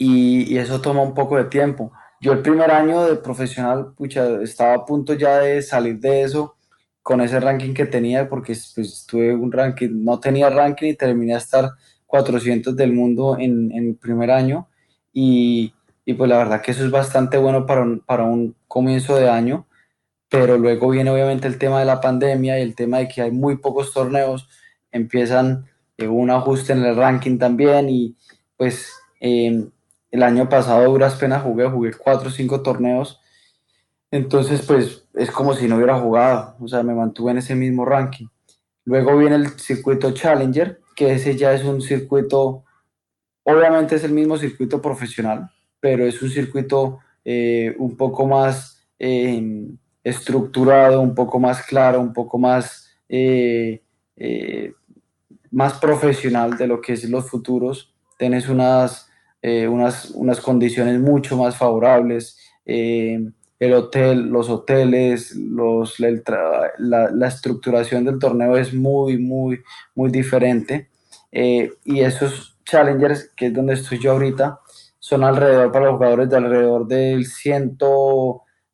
[0.00, 1.92] y, y, eso toma un poco de tiempo.
[2.22, 6.56] Yo el primer año de profesional, pucha, estaba a punto ya de salir de eso
[7.02, 11.34] con ese ranking que tenía, porque pues, tuve un ranking, no tenía ranking y terminé
[11.34, 11.72] a estar
[12.06, 14.68] 400 del mundo en, en el primer año.
[15.12, 15.74] Y,
[16.06, 19.28] y, pues la verdad que eso es bastante bueno para un, para un comienzo de
[19.28, 19.66] año,
[20.30, 23.32] pero luego viene obviamente el tema de la pandemia y el tema de que hay
[23.32, 24.48] muy pocos torneos,
[24.92, 25.66] empiezan
[25.98, 28.16] eh, un ajuste en el ranking también y
[28.56, 28.94] pues...
[29.20, 29.68] Eh,
[30.10, 33.20] el año pasado duras penas jugué, jugué cuatro o cinco torneos.
[34.10, 36.56] Entonces, pues es como si no hubiera jugado.
[36.60, 38.26] O sea, me mantuve en ese mismo ranking.
[38.84, 42.64] Luego viene el circuito Challenger, que ese ya es un circuito,
[43.44, 49.76] obviamente es el mismo circuito profesional, pero es un circuito eh, un poco más em,
[50.02, 53.82] estructurado, un poco más claro, un poco más, eh,
[54.16, 54.72] eh,
[55.50, 57.94] más profesional de lo que es los futuros.
[58.18, 59.09] Tienes unas,
[59.42, 62.38] unas, unas, condiciones mucho más favorables.
[62.64, 69.60] Em, el hotel, los hoteles, los, la, la, estructuración del torneo es muy, muy,
[69.94, 70.88] muy diferente.
[71.32, 74.60] y esos challengers, que es donde estoy yo ahorita,
[74.98, 77.78] son alrededor para los jugadores de alrededor del 100,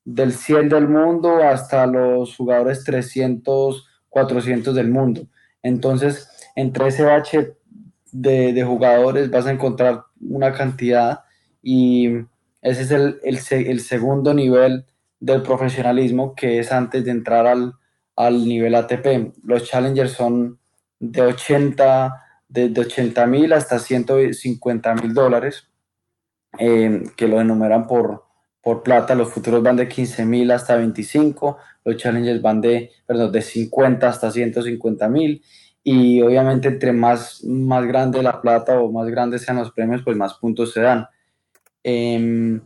[0.05, 5.22] del 100 del mundo hasta los jugadores 300, 400 del mundo.
[5.62, 7.57] Entonces, entre ese bache
[8.12, 11.20] de, de jugadores vas a encontrar una cantidad
[11.62, 12.09] y
[12.62, 14.87] ese es el, el, segundo nivel
[15.20, 17.74] del profesionalismo que es antes de entrar al,
[18.16, 19.35] al nivel ATP.
[19.44, 20.59] Los challengers son
[20.98, 25.68] de 80 desde 80 mil hasta 150 mil dólares,
[26.59, 28.24] eh, que lo enumeran por,
[28.62, 29.14] por plata.
[29.14, 34.09] Los futuros van de 15 mil hasta 25, los challenges van de, perdón, de 50
[34.09, 35.42] hasta 150 mil.
[35.88, 40.16] Y obviamente entre más, más grande la plata o más grandes sean los premios, pues
[40.16, 41.07] más puntos se dan.
[41.85, 42.61] Em,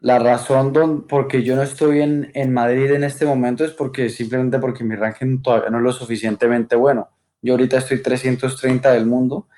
[0.00, 4.08] la razón por porque yo no estoy en, en Madrid en este momento es porque
[4.08, 7.10] simplemente porque mi ranking todavía no es lo suficientemente bueno
[7.42, 9.48] yo ahorita estoy 330 del mundo.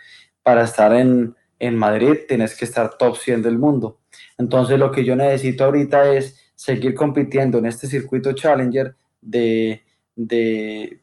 [0.42, 4.00] Para estar en, en Madrid tienes que estar top 100 del mundo.
[4.38, 9.83] Entonces lo que yo necesito ahorita es seguir compitiendo en este circuito Challenger, de,
[10.16, 11.00] de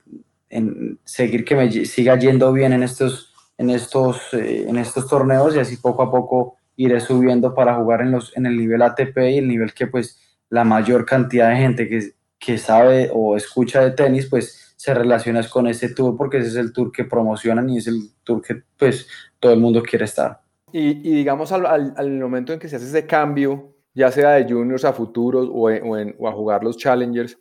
[0.51, 5.55] en seguir que me siga yendo bien en estos, en, estos, eh, en estos torneos
[5.55, 9.17] y así poco a poco iré subiendo para jugar en, los, en el nivel ATP
[9.17, 13.81] y el nivel que pues la mayor cantidad de gente que, que sabe o escucha
[13.81, 17.69] de tenis pues se relacionas con ese tour porque ese es el tour que promocionan
[17.69, 19.07] y es el tour que pues
[19.39, 20.41] todo el mundo quiere estar.
[20.73, 24.85] Y, digamos al, al, momento en que se hace ese cambio, ya sea de juniors
[24.85, 27.37] a futuros o, o, en, o a jugar los challengers,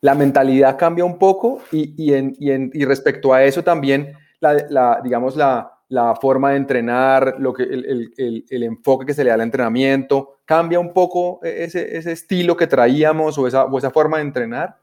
[0.00, 4.54] la mentalidad cambia un poco y, y, en, en, y respecto a eso también, la,
[4.68, 9.24] la digamos, la, la, forma de entrenar, lo que, el, el, el, enfoque que se
[9.24, 13.78] le da al entrenamiento, cambia un poco ese, ese estilo que traíamos o esa, o
[13.78, 14.76] esa forma de entrenar.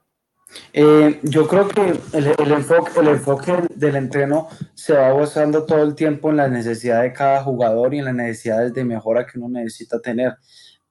[0.71, 1.81] Eh, yo creo que
[2.13, 7.11] el, enfoque, el enfoque del entreno se va basando todo el tiempo en las necesidades
[7.11, 10.35] de cada jugador y en las necesidades de mejora que uno necesita tener.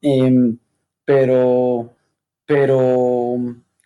[0.01, 0.57] Em,
[1.05, 1.93] pero,
[2.45, 3.37] pero,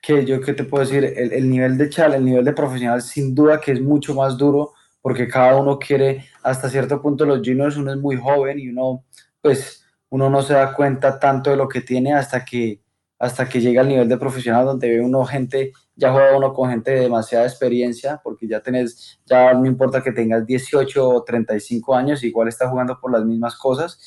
[0.07, 3.35] que yo qué te puedo decir, el, nivel de chal, el nivel de profesional, sin
[3.35, 7.75] duda que es mucho más duro porque cada uno quiere, hasta cierto punto los juniors,
[7.75, 9.03] uno es muy joven y uno,
[9.41, 12.81] pues, uno no se da cuenta tanto de lo que tiene hasta que
[13.19, 16.69] hasta que llega al nivel de profesional donde ve uno gente, ya juega uno con
[16.69, 21.95] gente de demasiada experiencia, porque ya tenés, ya no importa que tengas 18 o 35
[21.95, 23.99] años, igual está jugando por las mismas cosas.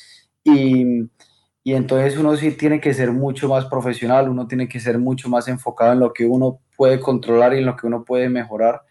[0.44, 1.10] Y,
[1.62, 5.28] y entonces uno sí tiene que ser mucho más profesional, uno tiene que ser mucho
[5.28, 8.82] más enfocado en lo que uno puede controlar y en lo que uno puede mejorar.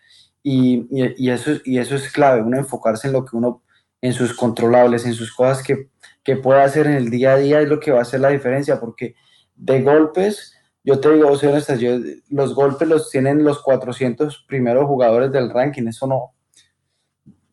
[0.44, 3.64] Y, y, eso, y eso es clave, uno enfocarse en lo que uno,
[4.02, 5.90] en sus controlables, en sus cosas que,
[6.24, 8.30] que puede hacer en el día a día es lo que va a hacer la
[8.30, 9.16] diferencia, porque
[9.56, 10.54] de golpes,
[10.84, 16.08] yo te digo, yo, los golpes los tienen los 400 primeros jugadores del ranking, eso
[16.08, 16.34] no,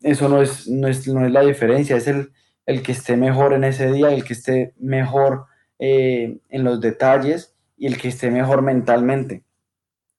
[0.01, 2.31] eso no es, no es, no es la diferencia, es el,
[2.67, 5.45] el que esté mejor en ese día, el que esté mejor
[5.79, 9.43] eh, en los detalles y el que esté mejor mentalmente.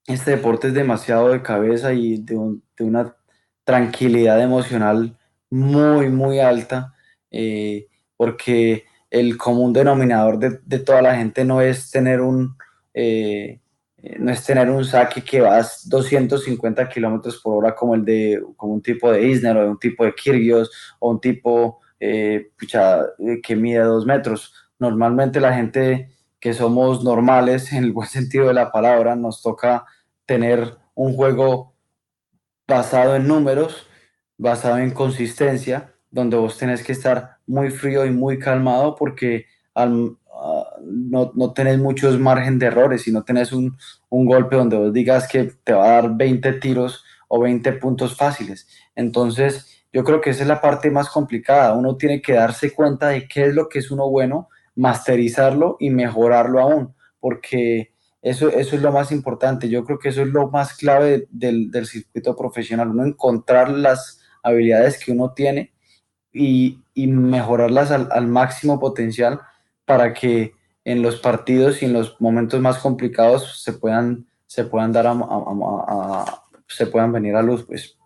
[0.06, 2.34] Este deporte es demasiado de cabeza y de,
[2.76, 3.14] de una
[3.64, 5.18] tranquilidad emocional
[5.50, 6.94] muy, muy alta,
[7.30, 12.56] eh, porque el común denominador de, toda la gente no es tener un,
[12.94, 13.61] eh,
[14.18, 18.74] no es tener un saque que vas 250 kilómetros por hora como el de como
[18.74, 23.56] un tipo de Isner o un tipo de Kirgios o un tipo eh, eh, que
[23.56, 24.54] mide dos metros.
[24.78, 29.87] Normalmente la gente que somos normales, en el buen sentido de la palabra, nos toca
[30.26, 31.74] tener un juego
[32.66, 33.87] basado en números,
[34.37, 39.87] basado en consistencia, donde vos tenés que estar muy frío y muy calmado porque ah,
[39.87, 43.76] no, no, tenés muchos margen de errores y no tenés un,
[44.08, 48.16] un, golpe donde vos digas que te va a dar 20 tiros o 20 puntos
[48.16, 48.68] fáciles.
[48.94, 51.75] Entonces, yo creo que esa es la parte más complicada.
[51.75, 55.90] Uno tiene que darse cuenta de qué es lo que es uno bueno, masterizarlo y
[55.90, 57.92] mejorarlo aún, porque
[58.23, 59.69] eso, eso es lo más importante.
[59.69, 64.21] Yo creo que eso es lo más clave del, del circuito profesional, uno encontrar las
[64.42, 65.73] habilidades que uno tiene
[66.33, 69.40] y, y mejorarlas al, máximo potencial
[69.85, 70.52] para que
[70.85, 75.12] en los partidos y en los momentos más complicados se puedan, se puedan dar a,
[75.12, 77.98] a, se puedan venir a luz, pues.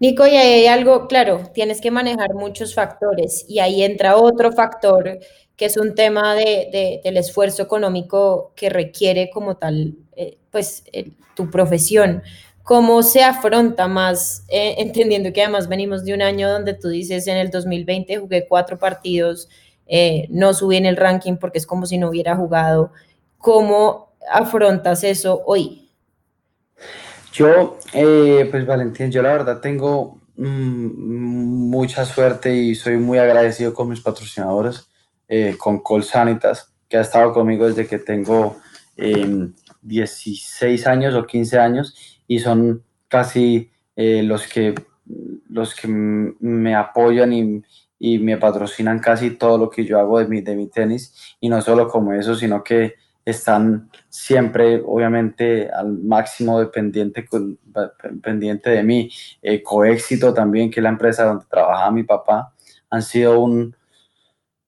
[0.00, 5.18] Nico, y hay algo, claro, tienes que manejar muchos factores y ahí entra otro factor
[5.56, 10.84] que es un tema de, de, del esfuerzo económico que requiere como tal, eh, pues,
[11.34, 12.22] tu profesión.
[12.62, 17.26] ¿Cómo se afronta más, eh, entendiendo que además venimos de un año donde tú dices,
[17.26, 19.48] en el 2020 jugué cuatro partidos,
[19.88, 22.92] eh, no subí en el ranking porque es como si no hubiera jugado.
[23.38, 25.88] ¿Cómo afrontas eso hoy?
[27.32, 33.74] Yo, eh, pues Valentín, yo la verdad tengo mm, mucha suerte y soy muy agradecido
[33.74, 34.88] con mis patrocinadores,
[35.28, 38.56] eh, con Col Sanitas, que ha estado conmigo desde que tengo
[38.96, 39.48] eh,
[39.82, 41.94] 16 años o 15 años
[42.26, 44.74] y son casi eh, los que,
[45.48, 47.62] los que me apoyan y,
[47.98, 51.36] y, me patrocinan casi todo lo que yo hago de mi, de mi tenis.
[51.40, 52.94] Y no solo como eso, sino que
[53.30, 57.26] están siempre, obviamente, al máximo dependiente,
[58.22, 59.10] pendiente de mí.
[59.42, 62.54] Eh, Coéxito también, que es la empresa donde trabajaba mi papá,
[62.90, 63.76] han sido un,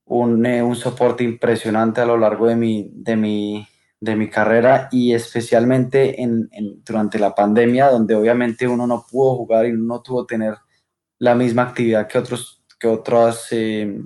[0.05, 3.67] un, eh, un soporte impresionante a lo largo de mi, de mi,
[4.01, 9.37] de mi carrera y especialmente en, en, durante la pandemia, donde obviamente uno no pudo
[9.37, 10.57] jugar y no tuvo tener
[11.19, 14.03] la misma actividad que otros, que otros, eh,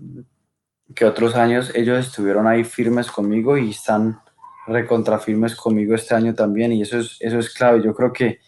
[0.95, 1.73] que otros años.
[1.75, 4.21] Ellos estuvieron ahí firmes conmigo y están
[4.67, 7.83] recontrafirmes conmigo este año también y eso es, eso es clave.
[7.83, 8.39] Yo creo que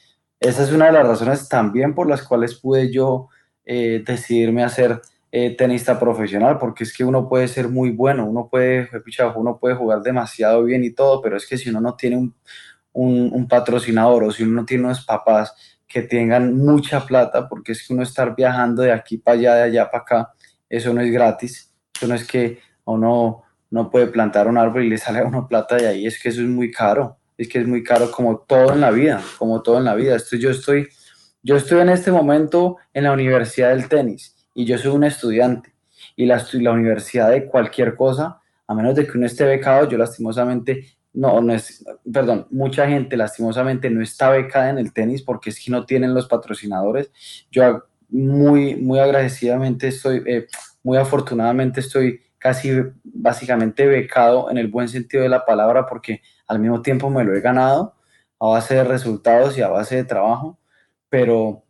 [0.41, 3.29] esa es una de las razones también por las cuales pude yo
[3.64, 5.01] eh, decidirme a ser
[5.33, 8.89] eh, tenista profesional, porque es que uno puede ser muy bueno, uno puede,
[9.35, 12.35] uno puede jugar demasiado bien y todo, pero es que si uno no tiene un,
[12.93, 15.55] un, un patrocinador o si uno no tiene unos papás
[15.87, 19.62] que tengan mucha plata, porque es que uno estar viajando de aquí para allá, de
[19.64, 20.33] allá para acá,
[20.69, 24.91] eso no es gratis, eso no es que uno no puede plantar un árbol y
[24.91, 27.61] le sale a uno plata de ahí, es que eso es muy caro, es que
[27.61, 30.17] es muy caro como todo en la vida, como todo en la vida.
[30.17, 30.89] Esto, yo, estoy,
[31.43, 35.75] yo estoy en este momento en la Universidad del Tenis y yo soy un estudiante
[36.17, 39.99] y la, la universidad de cualquier cosa, a menos de que uno esté becado, yo
[39.99, 45.51] lastimosamente, no, no es, perdón, mucha gente lastimosamente no está becada en el tenis porque
[45.51, 47.11] es que no tienen los patrocinadores.
[47.51, 50.47] Yo muy, muy agradecidamente estoy, eh,
[50.83, 52.70] muy afortunadamente estoy casi
[53.03, 57.34] básicamente becado en el buen sentido de la palabra porque al mismo tiempo me lo
[57.34, 57.97] he ganado
[58.38, 60.57] a base de resultados y a base de trabajo,
[61.09, 61.64] pero,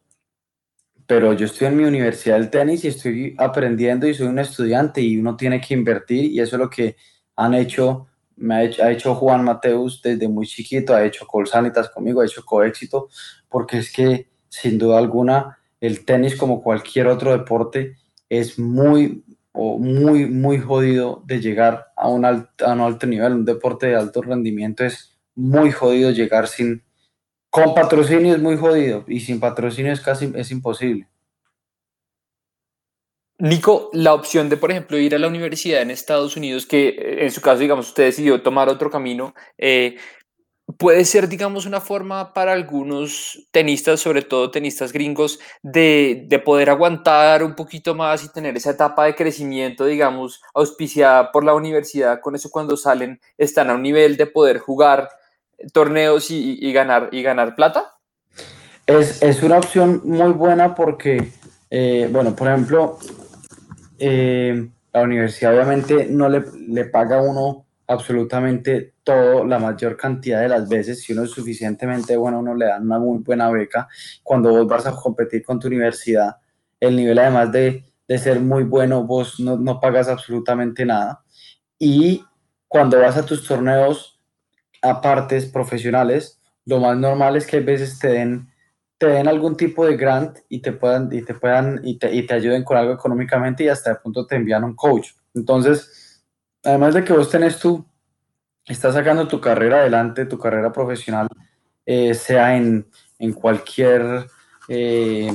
[1.07, 5.01] pero yo estoy en mi universidad del tenis y estoy aprendiendo y soy un estudiante
[5.01, 6.97] y uno tiene que invertir y eso es lo que
[7.37, 12.20] han hecho, me ha ha hecho Juan Mateus desde muy chiquito, ha hecho Colsanitas conmigo,
[12.20, 13.09] ha hecho Coéxito,
[13.49, 17.97] porque es que sin duda alguna el tenis como cualquier otro deporte
[18.29, 19.24] es muy,
[19.57, 23.87] o muy, muy jodido de llegar a un, alto, a un alto nivel, un deporte
[23.87, 26.83] de alto rendimiento es muy jodido llegar sin,
[27.51, 31.09] con patrocinio es muy jodido y sin patrocinio es casi, es imposible.
[33.39, 37.25] Nico, la opción de, por ejemplo, ir a la universidad en Estados Unidos, que eh,
[37.25, 39.97] en su caso, digamos, usted decidió tomar otro camino, eh,
[40.79, 46.71] puede ser, digamos, una forma para algunos tenistas, sobre todo tenistas gringos, de, de, poder
[46.71, 52.21] aguantar un poquito más y tener esa etapa de crecimiento, digamos, auspiciada por la universidad.
[52.21, 55.09] Con eso cuando salen están a un nivel de poder jugar
[55.73, 57.93] torneos y, y ganar, y ganar plata.
[58.87, 61.33] Es, es, una opción muy buena porque,
[61.71, 62.99] eh, bueno, por ejemplo,
[63.99, 70.41] eh, la universidad obviamente no le, le paga a uno absolutamente todo, la mayor cantidad
[70.41, 73.87] de las veces, si uno es suficientemente bueno, uno le dan una muy buena beca.
[74.25, 76.39] Cuando vos vas a competir con tu universidad,
[76.81, 81.23] el nivel además de, de ser muy bueno, vos no, no, pagas absolutamente nada.
[81.79, 82.25] Y
[82.67, 84.21] cuando vas a tus torneos
[84.83, 88.51] apartes profesionales, lo más normal es que a veces te den,
[88.99, 92.27] te den algún tipo de grant y te puedan, y te puedan, y te, y
[92.27, 95.11] te ayuden con algo económicamente y hasta de punto te envían un coach.
[95.33, 96.25] Entonces,
[96.65, 97.87] además de que vos tenés tu,
[98.67, 101.29] estás sacando tu carrera adelante, tu carrera profesional,
[101.85, 102.87] eh, sea en,
[103.19, 104.27] en cualquier,
[104.69, 105.31] eh,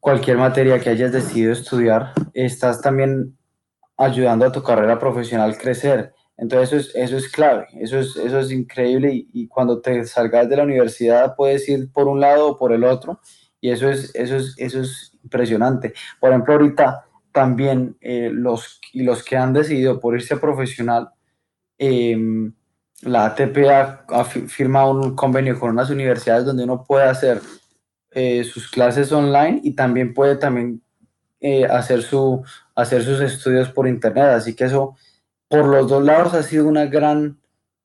[0.00, 3.36] cualquier materia que hayas decidido estudiar, estás también
[3.96, 6.12] ayudando a tu carrera profesional crecer.
[6.36, 10.48] Entonces eso es, eso es clave, eso es, eso es increíble y, cuando te salgas
[10.48, 13.20] de la universidad puedes ir por un lado o por el otro
[13.60, 15.92] y eso es, eso es, eso es impresionante.
[16.18, 21.10] Por ejemplo, ahorita también eh, los, y los que han decidido por irse profesional,
[21.80, 22.16] eh,
[23.02, 27.40] la ATP ha, ha, firmado un convenio con unas universidades donde uno puede hacer
[28.12, 30.82] eh, sus clases online y también puede también
[31.40, 34.24] eh, hacer, su, hacer sus estudios por internet.
[34.24, 34.96] Así que eso,
[35.48, 37.40] por los dos lados, ha sido una gran,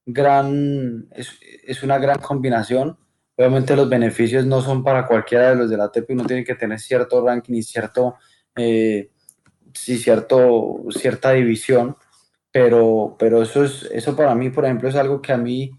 [0.05, 2.97] gran, es, es una gran combinación.
[3.37, 6.55] Obviamente los beneficios no son para cualquiera de los de la ATP, uno tiene que
[6.55, 8.15] tener cierto ranking y cierto,
[8.55, 9.11] eh,
[9.73, 11.97] sí, cierto, cierta división,
[12.56, 15.72] pero, pero eso, es, eso para mí, por ejemplo, es algo que a mí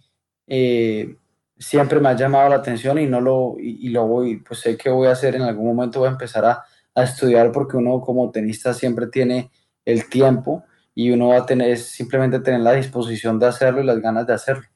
[0.46, 1.16] eh,
[1.56, 4.90] siempre me ha llamado la atención y no lo, y, lo voy, pues sé que
[4.90, 6.62] voy a hacer en algún momento, voy a empezar a,
[6.94, 9.50] a estudiar porque uno como tenista siempre tiene
[9.86, 10.64] el tiempo
[10.94, 14.34] y uno va a tener, simplemente tener la disposición de hacerlo y las ganas de
[14.34, 14.66] hacerlo.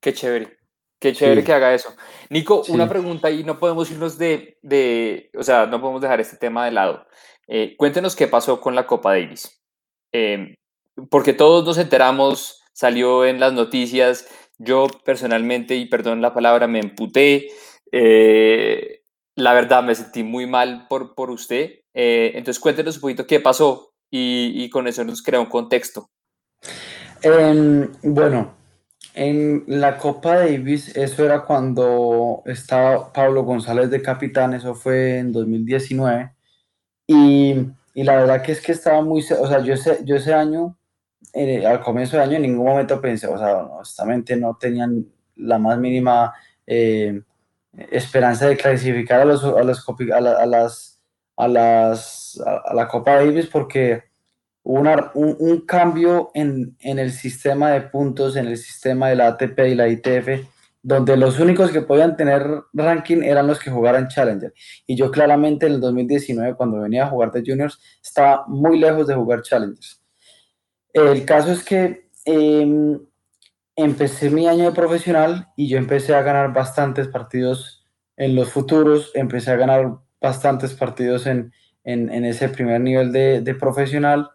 [0.00, 0.58] Qué chévere.
[0.98, 1.94] Qué chévere que haga eso.
[2.30, 6.36] Nico, una pregunta y no podemos irnos de, de, o sea, no podemos dejar este
[6.36, 7.06] tema de lado.
[7.46, 9.62] Eh, cuéntenos qué pasó con la Copa Davis.
[10.10, 10.56] Em,
[11.10, 14.26] porque todos nos enteramos, salió en las noticias,
[14.58, 17.48] yo personalmente, y perdón la palabra, me emputé.
[17.92, 19.02] Eh,
[19.36, 21.80] la verdad, me sentí muy mal por, por usted.
[21.92, 26.10] Eh, entonces, cuéntenos un poquito qué pasó y, con eso nos crea un contexto.
[27.22, 28.54] Em, bueno,
[29.14, 35.32] en la Copa Davis, eso era cuando estaba Pablo González de capitán, eso fue en
[35.32, 36.32] 2019.
[37.06, 37.54] Y,
[37.94, 40.76] y la verdad que es que estaba muy, o sea, yo ese, yo ese año,
[41.34, 45.06] eh, al comienzo de año, en ningún momento pensé, o sea, honestamente no tenían
[45.36, 46.32] la más mínima
[46.66, 47.20] eh,
[47.90, 51.00] esperanza de clasificar a, los, a, las, a, las,
[51.36, 54.04] a, las, a la Copa Davis porque
[54.62, 54.80] hubo
[55.14, 59.74] un, cambio en, en, el sistema de puntos, en el sistema de la ATP y
[59.74, 60.46] la ITF,
[60.82, 64.52] donde los únicos que podían tener ranking eran los que jugaran Challenger.
[64.86, 69.06] Y yo claramente en el 2019, cuando venía a jugar de juniors, estaba muy lejos
[69.06, 70.03] de jugar Challengers.
[70.94, 73.00] El caso es que em,
[73.74, 77.84] empecé mi año de profesional y yo empecé a ganar bastantes partidos
[78.16, 83.54] en los futuros, empecé a ganar bastantes partidos en, en, ese primer nivel de, de
[83.56, 84.30] profesional.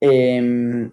[0.00, 0.90] Em,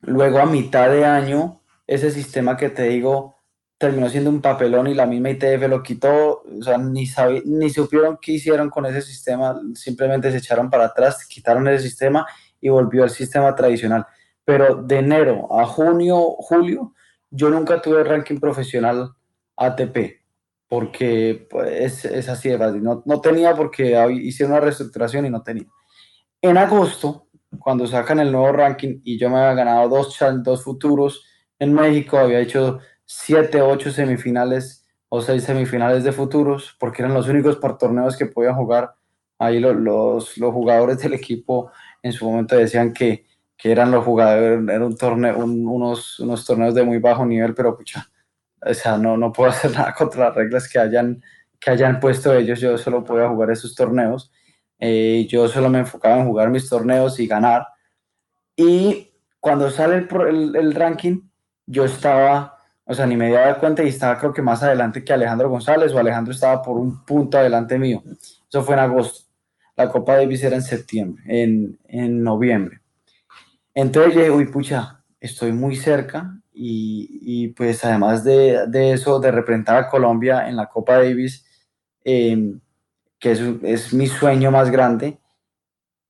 [0.00, 3.34] luego a mitad de año, ese sistema que te digo
[3.78, 7.06] terminó siendo un papelón y la misma ITF lo quitó, o sea, ni,
[7.44, 12.26] ni supieron qué hicieron con ese sistema, simplemente se echaron para atrás, quitaron ese sistema
[12.64, 14.06] y volvió al sistema tradicional.
[14.42, 16.94] Pero de enero a junio, julio,
[17.30, 19.10] yo nunca tuve ranking profesional
[19.54, 20.22] ATP,
[20.66, 22.82] porque pues, es, así de fácil.
[22.82, 25.66] No, no tenía porque hicieron una reestructuración y no tenía.
[26.40, 31.22] En agosto, cuando sacan el nuevo ranking y yo me había ganado dos, dos futuros
[31.58, 37.28] en México, había hecho siete, ocho semifinales o seis semifinales de futuros, porque eran los
[37.28, 38.94] únicos por torneos que podía jugar.
[39.38, 41.70] Ahí los, los, jugadores del equipo
[42.04, 43.24] en su momento decían que,
[43.56, 47.76] que eran los jugadores, era un torneo, unos, unos torneos de muy bajo nivel, pero
[47.76, 48.06] pucha,
[48.60, 51.22] o sea, no, no puedo hacer nada contra las reglas que hayan,
[51.58, 54.30] que hayan puesto ellos, yo solo podía jugar esos torneos.
[54.78, 57.66] Eh, yo solo me enfocaba en jugar mis torneos y ganar.
[58.54, 61.22] Y cuando sale el, el, ranking,
[61.64, 65.12] yo estaba, o sea, ni me daba cuenta y estaba creo que más adelante que
[65.14, 68.02] Alejandro González o Alejandro estaba por un punto adelante mío.
[68.46, 69.24] Eso fue en agosto.
[69.76, 72.80] La Copa Davis era en septiembre, en, en noviembre.
[73.74, 79.32] Entonces dije, uy, pucha, estoy muy cerca y, y pues además de, de, eso, de
[79.32, 81.44] representar a Colombia en la Copa Davis,
[82.04, 82.54] eh,
[83.18, 85.18] que es, es mi sueño más grande,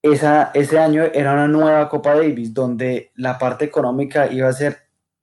[0.03, 4.77] esa, ese año era una nueva Copa Davis donde la parte económica iba a ser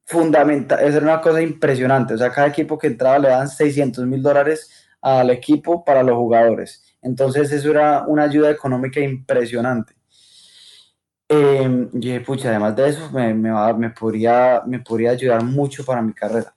[0.05, 4.23] fundamental, era una cosa impresionante, o sea, cada equipo que entraba le daban 600 mil
[4.23, 9.93] dólares al equipo para los jugadores, entonces eso era una ayuda económica impresionante.
[11.27, 15.85] Eh, y dije, pucha, además de eso, me, me, me, podría, me podría ayudar mucho
[15.85, 16.53] para mi carrera.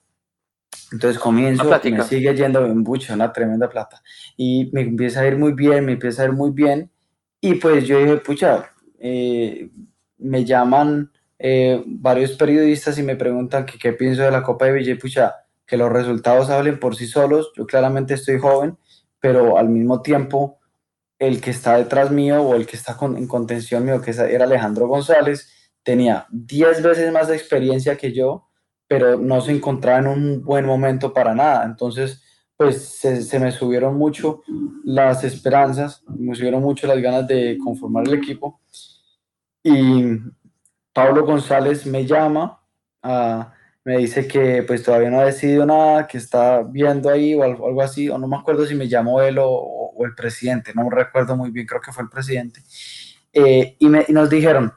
[0.91, 4.01] Entonces comienzo, me sigue yendo en bucho, una tremenda plata.
[4.37, 6.91] Y me empieza a ir muy bien, me empieza a ir muy bien.
[7.41, 9.69] Y pues yo dije, pucha, eh,
[10.17, 14.73] me llaman eh, varios periodistas y me preguntan que qué pienso de la Copa de
[14.73, 14.97] Villa.
[14.99, 15.35] Pucha,
[15.65, 17.51] que los resultados hablen por sí solos.
[17.55, 18.77] Yo claramente estoy joven,
[19.19, 20.59] pero al mismo tiempo
[21.17, 24.45] el que está detrás mío o el que está con, en contención mío, que era
[24.45, 25.49] Alejandro González,
[25.83, 28.49] tenía 10 veces más de experiencia que yo
[28.87, 31.65] pero no se encontraba en un buen momento para nada.
[31.65, 32.21] Entonces,
[32.55, 34.43] pues se, me subieron mucho
[34.83, 38.61] las esperanzas, me subieron mucho las ganas de conformar el equipo.
[39.63, 40.17] Y
[40.93, 42.61] Pablo González me llama,
[43.85, 47.81] me dice que pues todavía no ha decidido nada, que está viendo ahí o algo,
[47.83, 51.51] así, o no me acuerdo si me llamó él o, el presidente, no recuerdo muy
[51.51, 52.61] bien, creo que fue el presidente.
[53.31, 54.73] Eh, y, me, y nos dijeron,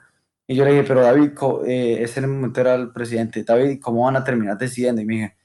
[0.47, 1.33] y yo le dije, pero David,
[1.67, 5.01] eh, ese momento era el presidente, David, ¿cómo van a terminar decidiendo?
[5.01, 5.37] Y me dije,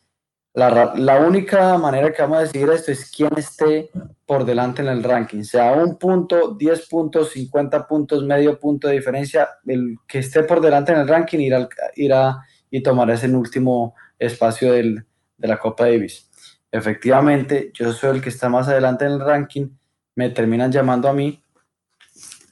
[0.54, 3.90] la, la, única manera que vamos a decidir esto es quién esté
[4.26, 8.96] por delante en el ranking, sea un punto, 10 puntos, 50 puntos, medio punto de
[8.96, 12.44] diferencia, el que esté por delante en el ranking irá, irá
[12.74, 15.06] y tomar ese último espacio del,
[15.38, 16.28] de la Copa Davis.
[16.72, 19.68] efectivamente, yo soy el que está más adelante en el ranking,
[20.16, 21.44] me terminan llamando a mí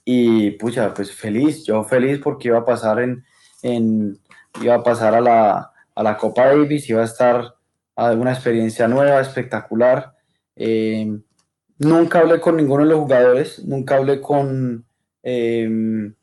[0.06, 3.26] y pucha, pues feliz, yo feliz porque iba a pasar en,
[3.64, 4.20] en
[4.62, 7.56] iba a pasar a la, a la Copa Davis, iba a estar
[7.96, 10.14] a una experiencia nueva, espectacular.
[10.56, 11.18] Eh,
[11.80, 14.86] nunca hablé con ninguno de los jugadores, nunca hablé con,
[15.24, 16.14] em,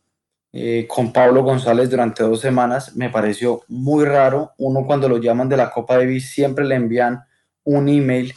[0.52, 2.96] eh, con Pablo González durante dos semanas.
[2.96, 4.52] Me pareció muy raro.
[4.58, 7.22] Uno cuando lo llaman de la Copa Davis siempre le envían
[7.64, 8.32] un email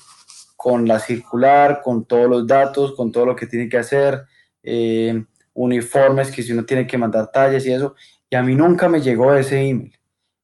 [0.55, 4.25] con la circular, con todos los datos, con todo lo que tiene que hacer,
[4.61, 7.95] eh, uniformes que si uno tiene que mandar tallas y eso.
[8.29, 9.97] Y a mí nunca me llegó ese email.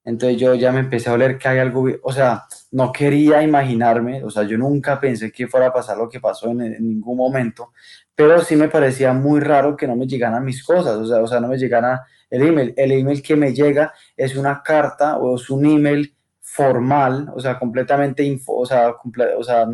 [0.04, 4.24] Entonces yo ya me empecé a oler que hay algo, o sea, no quería imaginarme,
[4.24, 7.72] o sea, yo nunca pensé que fuera a pasar lo que pasó en, ningún momento,
[8.16, 11.28] pero sí me parecía muy raro que no me llegaran mis cosas, o sea, o
[11.28, 12.74] sea, no me llegara el email.
[12.76, 17.60] El email que me llega es una carta o es un email formal, o sea,
[17.60, 18.96] completamente info, o sea,
[19.38, 19.68] o sea,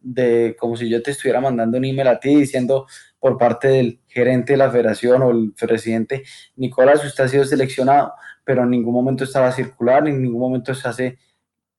[0.00, 2.86] de como si yo te estuviera mandando un email a ti diciendo
[3.20, 6.24] por parte del gerente de la federación o el presidente,
[6.56, 8.14] Nicolás, usted ha sido seleccionado
[8.44, 11.18] pero en ningún momento estaba circular, en ningún momento se hace,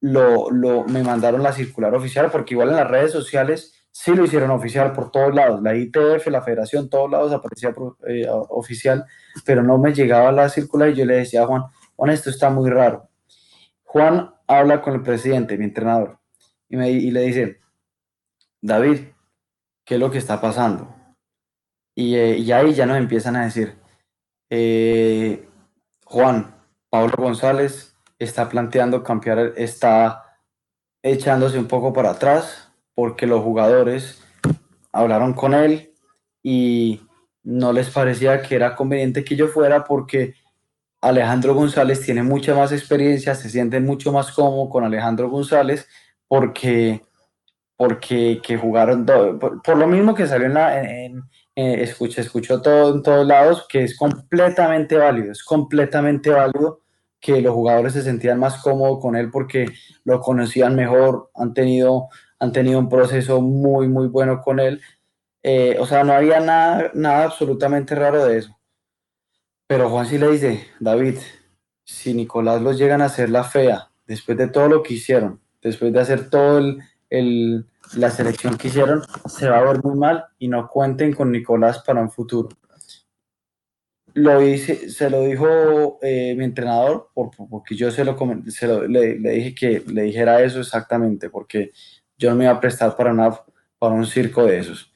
[0.05, 4.51] lo, me mandaron la circular oficial, porque igual en las redes sociales sí lo hicieron
[4.51, 7.73] oficial por todos lados, la ITF, la federación, todos lados aparecía
[8.07, 9.05] eh, oficial,
[9.45, 11.63] pero no me llegaba la circular y yo le decía a Juan,
[11.95, 13.09] Juan, esto está muy raro.
[13.83, 16.19] Juan habla con el presidente, mi entrenador,
[16.69, 17.59] y, me, y le dice,
[18.61, 18.99] David,
[19.85, 20.93] ¿qué es lo que está pasando?
[21.95, 23.77] Y, eh, ahí ya nos empiezan a decir,
[24.49, 25.47] eh,
[26.03, 26.53] Juan,
[26.89, 30.39] Pablo González está planteando cambiar, está
[31.03, 34.21] echándose un poco para atrás porque los jugadores
[34.91, 35.93] hablaron con él
[36.41, 37.01] y
[37.43, 40.35] no les parecía que era conveniente que yo fuera porque
[41.01, 45.87] Alejandro González tiene mucha más experiencia, se sienten mucho más cómodo con Alejandro González
[46.27, 47.01] porque,
[47.75, 51.17] porque que jugaron, por, lo mismo que salió en, la, en,
[51.55, 56.84] eh, escuché, escucho todo en todos lados, que es completamente válido, es completamente válido
[57.25, 59.65] que los jugadores se sentían más cómodos con él porque
[60.03, 64.79] lo conocían mejor, han tenido, han tenido un proceso muy, muy bueno con él.
[65.41, 68.59] Eh, o sea, no había nada, nada absolutamente raro de eso.
[69.67, 71.17] Pero Juan sí le dice, David,
[71.83, 75.91] si Nicolás los llegan a hacer la fea, después de todo lo que hicieron, después
[75.91, 76.59] de hacer todo
[77.09, 81.31] el la selección que hicieron se va a ver muy mal y no cuenten con
[81.31, 82.49] Nicolás para un futuro.
[84.15, 89.15] Lo hice, se lo dijo eh, mi entrenador, porque yo se lo, se lo le,
[89.15, 91.71] dije que le dijera eso exactamente, porque
[92.17, 93.45] yo no me iba a prestar para, nada
[93.77, 94.91] para un circo de esos.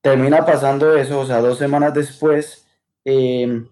[0.00, 2.66] Termina pasando eso, o sea, dos semanas después,
[3.04, 3.64] eh,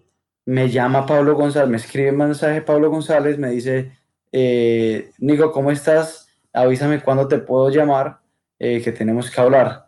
[0.45, 3.91] me llama Pablo González, me escribe un mensaje Pablo González, me dice,
[4.31, 6.23] eh, Nico, ¿cómo estás?
[6.53, 8.19] avísame cuándo te puedo llamar,
[8.59, 9.82] eh, que tenemos que hablar.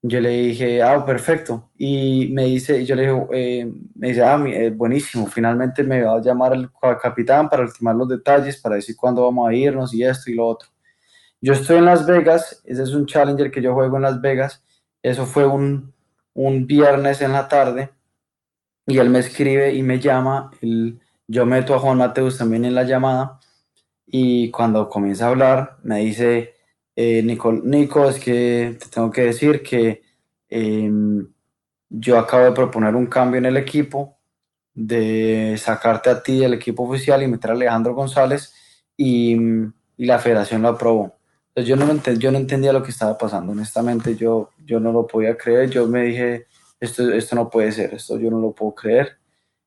[0.00, 1.70] Yo le dije, ah, perfecto.
[1.76, 6.16] Y me dice, yo le dije, eh, me dice, ah, eh, buenísimo, finalmente me va
[6.16, 6.70] a llamar el
[7.02, 10.46] capitán para ultimar los detalles, para decir cuándo vamos a irnos y esto y lo
[10.46, 10.68] otro.
[11.40, 14.64] Yo estoy en Las Vegas, ese es un challenger que yo juego en Las Vegas,
[15.02, 15.92] eso fue un,
[16.34, 17.90] un viernes en la tarde,
[18.86, 20.50] y él me escribe y me llama,
[21.26, 23.40] yo meto a Juan Mateus también en la llamada,
[24.06, 26.54] y cuando comienza a hablar me dice,
[27.00, 30.02] eh, Nico, es que te tengo que decir que
[30.48, 31.28] em,
[31.88, 34.18] yo acabo de proponer un cambio en el equipo,
[34.74, 38.52] de sacarte a ti del equipo oficial y meter a Alejandro González
[38.96, 39.36] y,
[39.96, 41.16] y la federación lo aprobó.
[41.54, 41.86] Yo no,
[42.18, 45.86] yo no entendía lo que estaba pasando, honestamente yo, yo no lo podía creer, yo
[45.86, 46.46] me dije,
[46.80, 49.18] esto, esto no puede ser, esto yo no lo puedo creer.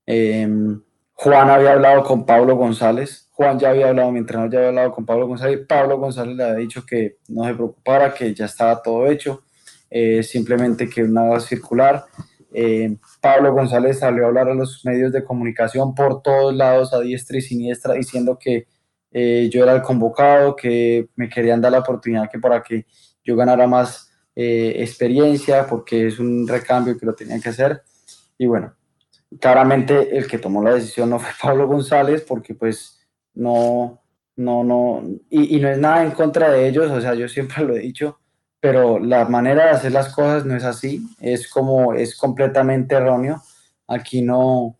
[0.05, 0.81] Em,
[1.23, 4.91] Juan había hablado con Pablo González, Juan ya había hablado, mi entrenador ya había hablado
[4.91, 8.81] con Pablo González, Pablo González le había dicho que no se preocupara, que ya estaba
[8.81, 9.43] todo hecho,
[9.91, 12.05] eh, simplemente que nada circular.
[12.51, 17.01] Eh, Pablo González salió a hablar a los medios de comunicación por todos lados, a
[17.01, 18.65] diestra y siniestra, diciendo que
[19.11, 22.87] eh, yo era el convocado, que me querían dar la oportunidad que para que
[23.23, 27.83] yo ganara más experiencia, porque es un recambio que lo tenían que hacer.
[28.39, 28.73] Y bueno,
[29.39, 32.99] claramente el que tomó la decisión no fue Pablo González, porque pues
[33.33, 34.01] no,
[34.35, 37.75] no, no, y, no es nada en contra de ellos, o sea, yo siempre lo
[37.75, 38.19] he dicho,
[38.59, 43.41] pero la manera de hacer las cosas no es así, es como, es completamente erróneo.
[43.87, 44.77] Aquí no,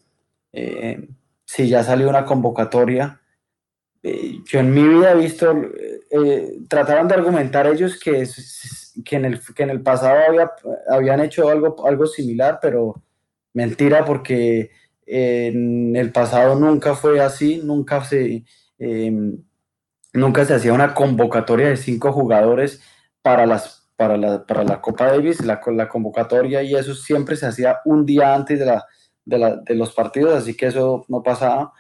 [0.54, 1.10] eh,
[1.46, 3.20] si ya salió una convocatoria,
[4.04, 5.52] eh, yo en mi vida he visto,
[6.12, 8.28] eh, trataron de argumentar ellos que,
[9.04, 10.52] que, en, el, que en el pasado había,
[10.90, 13.02] habían hecho algo, algo similar, pero
[13.54, 14.72] mentira porque
[15.06, 18.46] en el pasado nunca fue así, nunca se,
[18.80, 19.44] em,
[20.14, 22.82] nunca se hacía una convocatoria de cinco jugadores
[23.22, 27.46] para, las, para, la, para la Copa Davis, la, la convocatoria y eso siempre se
[27.48, 28.86] hacía un día antes de, la,
[29.26, 31.74] de, la, de los partidos, así que eso no pasaba.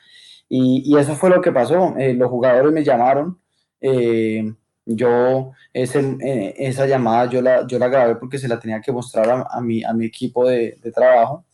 [0.49, 1.95] Y, y eso fue lo que pasó.
[1.97, 3.39] Eh, los jugadores me llamaron.
[3.79, 4.53] Eh,
[4.85, 8.91] yo ese, eh, esa llamada yo la, yo la grabé porque se la tenía que
[8.91, 11.45] mostrar a, mi, a mi equipo de trabajo.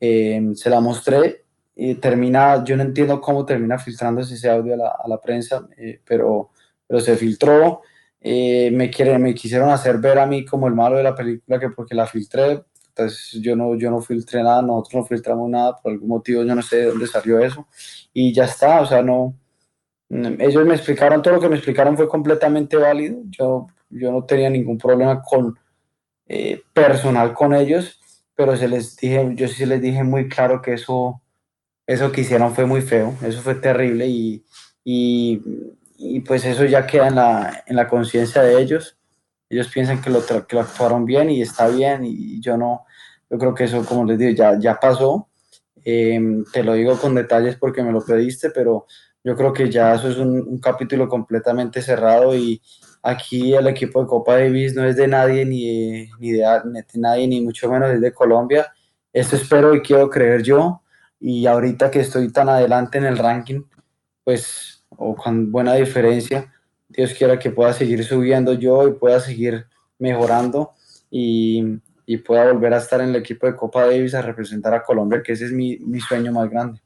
[0.00, 1.44] Eh, se la mostré
[1.74, 5.66] y termina, yo no entiendo cómo termina filtrándose ese audio a la, a la prensa,
[5.76, 6.50] eh, pero,
[6.86, 7.82] pero se filtró.
[8.20, 11.60] Eh, me, quieren, me quisieron hacer ver a mí como el malo de la película
[11.60, 12.64] que porque la filtré.
[12.88, 16.54] Entonces yo no, yo no filtré nada, nosotros no filtramos nada, por algún motivo yo
[16.54, 17.66] no sé de dónde salió eso.
[18.12, 19.34] Y ya está, o sea, no,
[20.08, 23.18] ellos me explicaron, todo lo que me explicaron fue completamente válido.
[23.28, 25.58] Yo, yo no tenía ningún problema con
[26.28, 28.00] eh, personal con ellos,
[28.36, 31.22] pero se les dije, yo sí les dije muy claro que eso,
[31.86, 34.44] eso que hicieron fue muy feo, eso fue terrible y,
[34.84, 35.42] y,
[35.96, 38.98] y pues eso ya queda en la, en la conciencia de ellos.
[39.48, 42.84] Ellos piensan que lo, que lo actuaron bien y está bien y yo no,
[43.30, 45.28] yo creo que eso, como les digo, ya, ya pasó.
[45.84, 46.20] Eh,
[46.52, 48.86] te lo digo con detalles porque me lo pediste, pero
[49.22, 52.60] yo creo que ya eso es un, un, capítulo completamente cerrado y
[53.06, 56.44] aquí el equipo de Copa Davis no es de nadie, ni, ni de,
[56.94, 58.72] nadie, ni mucho menos es de Colombia.
[59.12, 60.82] Esto espero y quiero creer yo.
[61.20, 63.62] Y ahorita que estoy tan adelante en el ranking,
[64.24, 66.52] pues, o con buena diferencia,
[66.88, 69.66] Dios quiera que pueda seguir subiendo yo y pueda seguir
[69.98, 70.72] mejorando
[71.10, 74.82] y, y pueda volver a estar en el equipo de Copa Davis a representar a
[74.82, 76.80] Colombia, que ese es mi, mi sueño más grande.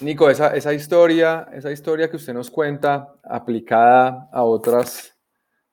[0.00, 5.16] Nico, esa, esa, historia, esa historia que usted nos cuenta, aplicada a otras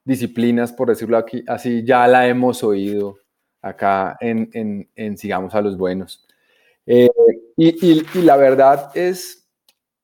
[0.03, 3.17] disciplinas, por decirlo aquí, así, ya la hemos oído
[3.61, 6.25] acá en, en, Sigamos a los Buenos.
[6.85, 7.09] Eh,
[7.57, 9.47] y, y, y, la verdad es,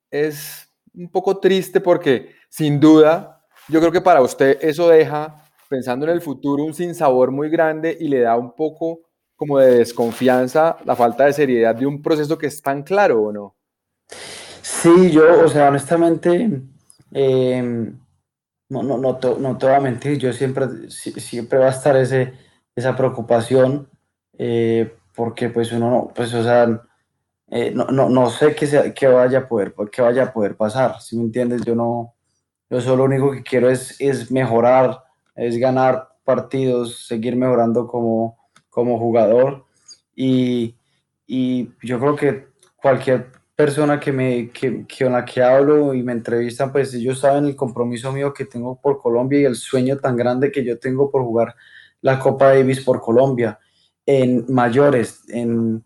[0.10, 6.06] es un poco triste porque, sin duda, yo creo que para usted eso deja, pensando
[6.06, 9.02] en el futuro, un sinsabor muy grande y le da un poco
[9.36, 13.32] como de desconfianza la falta de seriedad de un proceso que es tan claro, ¿o
[13.32, 13.57] no?
[14.62, 16.62] Sí, yo, o sea, honestamente,
[17.12, 17.92] eh,
[18.70, 22.34] no, no, no, no te voy a mentir, yo siempre, siempre va a estar ese,
[22.76, 23.90] esa preocupación,
[24.38, 26.82] eh, porque pues uno no, pues o sea,
[27.50, 30.56] eh, no, no, no, sé qué, sea, qué, vaya a poder, qué vaya a poder
[30.58, 31.64] pasar, si me entiendes?
[31.64, 32.16] Yo no,
[32.70, 35.04] yo solo lo único que quiero es, es mejorar,
[35.36, 38.38] es ganar partidos, seguir mejorando como,
[38.70, 39.66] como jugador
[40.16, 40.76] y,
[41.26, 46.04] y yo creo que cualquier persona que me, que, que, con la que hablo y
[46.04, 49.98] me entrevistan, pues ellos saben el compromiso mío que tengo por Colombia y el sueño
[49.98, 51.56] tan grande que yo tengo por jugar
[52.02, 53.58] la Copa Davis por Colombia
[54.06, 55.84] en mayores, en,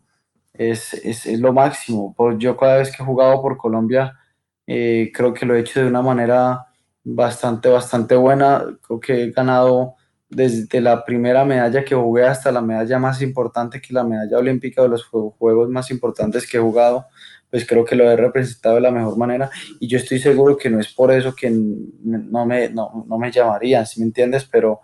[0.53, 2.13] es, es, es lo máximo.
[2.13, 4.19] Por, yo cada vez que he jugado por Colombia,
[4.67, 6.67] eh, creo que lo he hecho de una manera
[7.05, 8.65] bastante, bastante buena.
[8.86, 9.95] Creo que he ganado
[10.30, 14.82] desde la primera medalla que jugué hasta la medalla más importante que la medalla olímpica
[14.82, 17.07] de los juegos más importantes que he jugado
[17.52, 20.70] pues creo que lo he representado de la mejor manera y yo estoy seguro que
[20.70, 24.47] no es por eso que no me, no, no me llamarían, si ¿sí me entiendes?
[24.49, 24.80] Pero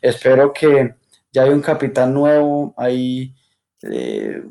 [0.00, 0.94] espero que
[1.32, 3.34] ya hay un capitán nuevo, hay,
[3.82, 4.42] eh,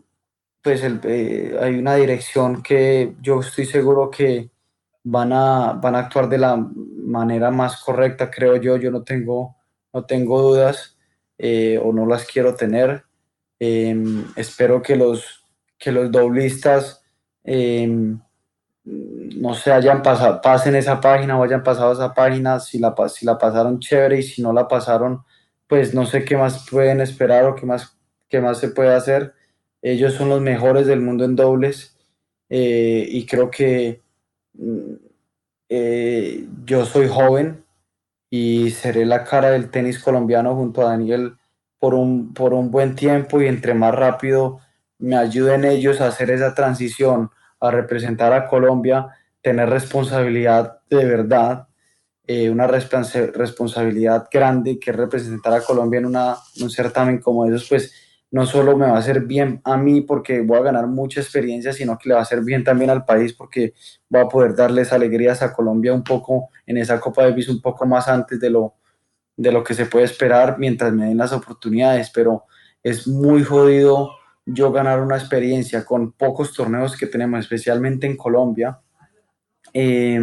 [0.62, 4.52] pues el, eh, hay una dirección que yo estoy seguro que
[5.04, 9.56] van a, van a actuar de la manera más correcta, creo yo, yo no tengo,
[9.94, 10.98] no tengo dudas
[11.38, 13.06] eh, o no las quiero tener.
[13.60, 15.46] Em, espero que los,
[15.78, 17.01] que los doblistas
[17.44, 18.18] eh,
[18.84, 23.26] no se hayan pasado, pasen esa página o hayan pasado esa página, si la, si
[23.26, 25.24] la pasaron chévere y si no la pasaron,
[25.68, 29.34] pues no sé qué más pueden esperar o qué más, qué más se puede hacer.
[29.82, 31.98] Ellos son los mejores del mundo en dobles
[32.50, 34.02] eh, y creo que
[35.70, 37.64] eh, yo soy joven
[38.30, 41.38] y seré la cara del tenis colombiano junto a Daniel
[41.80, 44.60] por un, por un buen tiempo y entre más rápido
[45.02, 49.08] me ayuden ellos a hacer esa transición, a representar a Colombia,
[49.42, 51.68] tener responsabilidad de verdad,
[52.28, 57.46] eh, una respons responsabilidad grande que es representar a Colombia en una, un certamen como
[57.46, 57.94] esos, pues
[58.30, 61.74] no solo me va a hacer bien a mí porque voy a ganar mucha experiencia,
[61.74, 63.74] sino que le va a hacer bien también al país porque
[64.08, 67.86] voy a poder darles alegrías a Colombia un poco en esa Copa Davis un poco
[67.86, 68.76] más antes de lo,
[69.36, 72.46] de lo que se puede esperar mientras me den las oportunidades, pero
[72.84, 74.12] es muy jodido
[74.46, 78.80] yo ganar una experiencia con pocos torneos que tenemos, especialmente en Colombia,
[79.74, 80.20] eh,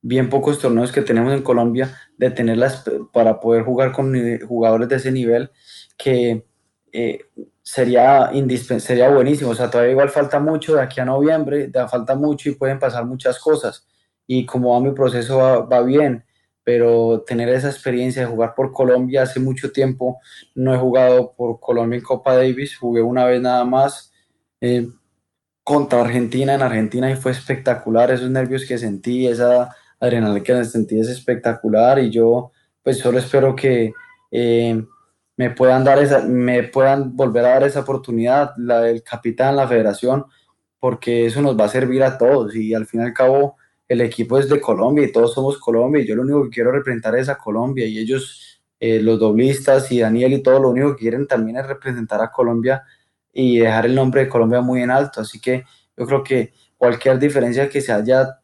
[0.00, 4.14] bien pocos torneos que tenemos en Colombia, de tenerlas para poder jugar con
[4.46, 5.50] jugadores de ese nivel,
[5.96, 6.44] que
[6.92, 7.20] eh,
[7.62, 8.30] sería,
[8.78, 9.50] sería buenísimo.
[9.50, 12.78] O sea, todavía igual falta mucho de aquí a noviembre, da falta mucho y pueden
[12.78, 13.86] pasar muchas cosas.
[14.30, 16.24] y como va mi proceso va bien,
[16.68, 20.20] pero tener esa experiencia de jugar por Colombia hace mucho tiempo,
[20.54, 24.12] no he jugado por Colombia en Copa Davis, jugué una vez nada más
[24.60, 24.86] eh,
[25.64, 31.00] contra Argentina en Argentina y fue espectacular, esos nervios que sentí, esa adrenalina que sentí
[31.00, 32.52] es espectacular y yo
[32.82, 33.94] pues solo espero que
[34.30, 34.84] eh,
[35.38, 39.66] me puedan dar esa, me puedan volver a dar esa oportunidad, la del capitán, la
[39.66, 40.26] federación,
[40.78, 43.56] porque eso nos va a servir a todos y al fin y al cabo
[43.88, 46.72] el equipo es de Colombia y todos somos Colombia y yo lo único que quiero
[46.72, 50.94] representar es a Colombia y ellos, eh, los doblistas y Daniel y todo lo único
[50.94, 52.84] que quieren también es representar a Colombia
[53.32, 55.64] y dejar el nombre de Colombia muy en alto, así que
[55.96, 58.40] yo creo que cualquier diferencia que se haya,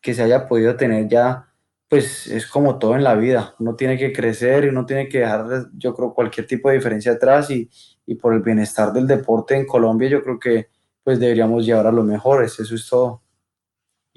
[0.00, 1.44] que se haya podido tener ya
[1.88, 5.20] pues es como todo en la vida, uno tiene que crecer y uno tiene que
[5.20, 7.70] dejar, yo creo, cualquier tipo de diferencia atrás y,
[8.04, 10.68] y por el bienestar del deporte en Colombia, yo creo que
[11.02, 13.22] pues deberíamos llevar a los mejores, eso es todo.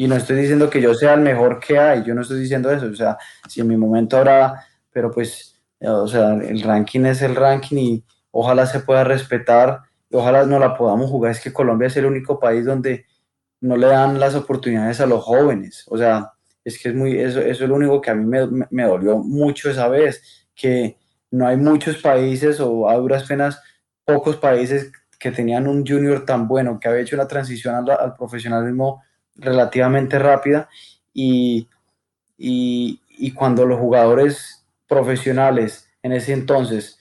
[0.01, 2.71] Y no estoy diciendo que yo sea el mejor que hay, yo no estoy diciendo
[2.71, 7.21] eso, o sea, si en mi momento habrá, pero pues, o sea, el ranking es
[7.21, 11.53] el ranking y ojalá se pueda respetar y ojalá no la podamos jugar, es que
[11.53, 13.05] Colombia es el único país donde
[13.59, 16.31] no le dan las oportunidades a los jóvenes, o sea,
[16.65, 19.19] es que es muy, eso, eso es lo único que a mí me, me, dolió
[19.19, 20.97] mucho esa vez, que
[21.29, 23.61] no hay muchos países o a duras penas
[24.03, 29.03] pocos países que tenían un junior tan bueno, que había hecho una transición al profesionalismo
[29.41, 30.69] relativamente rápida
[31.13, 31.67] y,
[32.37, 36.99] y, cuando los jugadores profesionales en ese entonces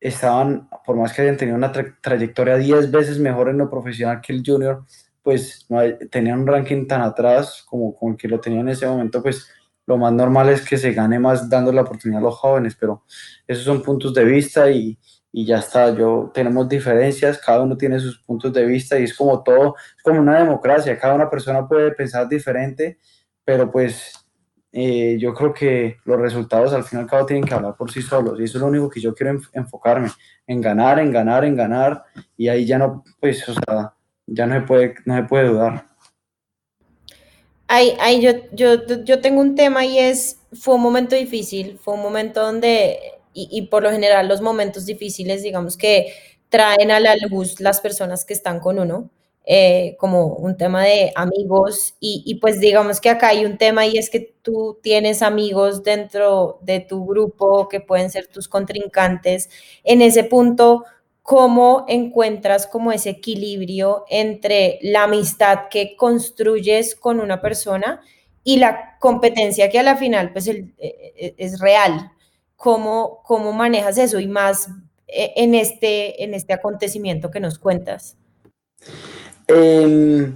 [0.00, 4.20] estaban, por más que hayan tenido una tra trayectoria 10 veces mejor en lo profesional
[4.20, 4.84] que el junior,
[5.22, 8.86] pues no hay, tenían un ranking tan atrás como, como que lo tenían en ese
[8.86, 9.48] momento, pues
[9.86, 13.04] lo más normal es que se gane más dando la oportunidad a los jóvenes, pero
[13.46, 14.98] esos son puntos de vista y,
[15.32, 19.16] y ya está, yo tenemos diferencias, cada uno tiene sus puntos de vista y es
[19.16, 22.98] como todo, es como una democracia, cada una persona puede pensar diferente,
[23.42, 24.12] pero pues
[24.70, 27.90] eh, yo creo que los resultados al fin y al cabo tienen que hablar por
[27.90, 30.10] sí solos y eso es lo único que yo quiero enfocarme,
[30.46, 32.04] en ganar, en ganar, en ganar
[32.36, 33.94] y ahí ya no, pues, o sea,
[34.26, 35.86] ya no se puede, no se puede dudar.
[37.68, 41.94] Ay, ay, yo, yo, yo tengo un tema y es, fue un momento difícil, fue
[41.94, 42.98] un momento donde,
[43.34, 46.12] y, por lo general los momentos difíciles, digamos que
[46.48, 49.10] traen a la luz las personas que están con uno,
[49.44, 53.98] eh, como un tema de amigos, y, pues digamos que acá hay un tema y
[53.98, 59.50] es que tú tienes amigos dentro de tu grupo que pueden ser tus contrincantes.
[59.84, 60.84] En ese punto,
[61.22, 68.00] cómo encuentras como ese equilibrio entre la amistad que construyes con una persona
[68.44, 72.11] y la competencia que a la final pues el, es real.
[72.62, 74.68] ¿Cómo, ¿Cómo manejas eso y más
[75.08, 78.16] en este, en este acontecimiento que nos cuentas?
[79.48, 80.32] Eh,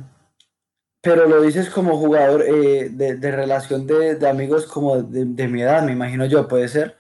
[1.01, 5.47] pero lo dices como jugador eh, de, de, relación de, de amigos como de, de,
[5.47, 6.97] mi edad, me imagino yo, puede ser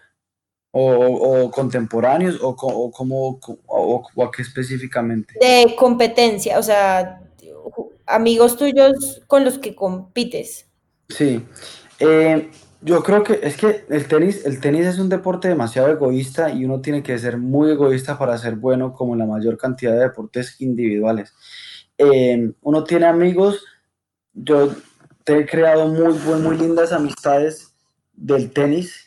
[0.70, 7.27] o, o contemporáneos o, o como o, o, a qué específicamente de competencia o sea
[8.07, 10.66] amigos tuyos con los que compites.
[11.09, 11.45] Sí.
[11.99, 12.51] Eh,
[12.83, 16.64] yo creo que es que el tenis el tenis es un deporte demasiado egoísta y
[16.64, 20.01] uno tiene que ser muy egoísta para ser bueno como en la mayor cantidad de
[20.01, 21.35] deportes individuales.
[21.99, 23.64] Eh, uno tiene amigos
[24.33, 24.74] yo
[25.24, 27.74] te he creado muy muy lindas amistades
[28.14, 29.07] del tenis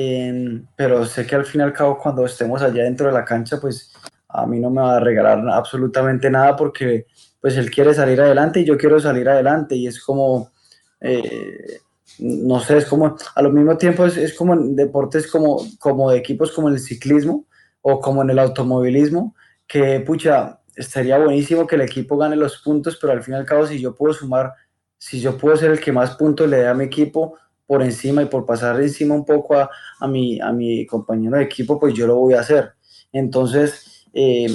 [0.00, 3.24] eh, pero sé que al fin y al cabo cuando estemos allá dentro de la
[3.24, 3.92] cancha, pues
[4.28, 7.06] a mí no me va a regalar absolutamente nada porque
[7.40, 10.52] pues él quiere salir adelante y yo quiero salir adelante y es como,
[11.00, 11.80] eh,
[12.18, 16.10] no sé, es como, a lo mismo tiempo es, es, como en deportes como, como
[16.10, 17.46] de equipos como el ciclismo
[17.80, 19.34] o como en el automovilismo,
[19.66, 23.46] que pucha, estaría buenísimo que el equipo gane los puntos, pero al fin y al
[23.46, 24.52] cabo si yo puedo sumar,
[24.96, 27.36] si yo puedo ser el que más puntos le dé a mi equipo,
[27.68, 31.44] por encima y por pasar encima un poco a, a, mi, a mi compañero de
[31.44, 32.72] equipo, pues yo lo voy a hacer.
[33.12, 34.46] Entonces, eh,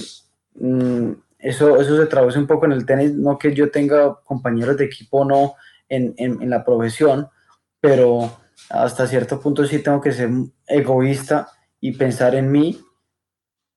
[1.37, 4.85] eso, eso se traduce un poco en el tenis, no que yo tenga compañeros de
[4.85, 5.53] equipo o no
[5.87, 7.27] en, en, en, la profesión,
[7.83, 8.31] pero
[8.69, 10.29] hasta cierto punto sí tengo que ser
[10.65, 11.49] egoísta
[11.81, 12.79] y pensar en mí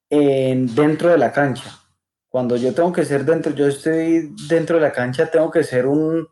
[0.08, 1.76] en, dentro de la cancha.
[2.28, 5.88] Cuando yo tengo que ser dentro, yo estoy dentro de la cancha, tengo que ser
[5.88, 6.28] un,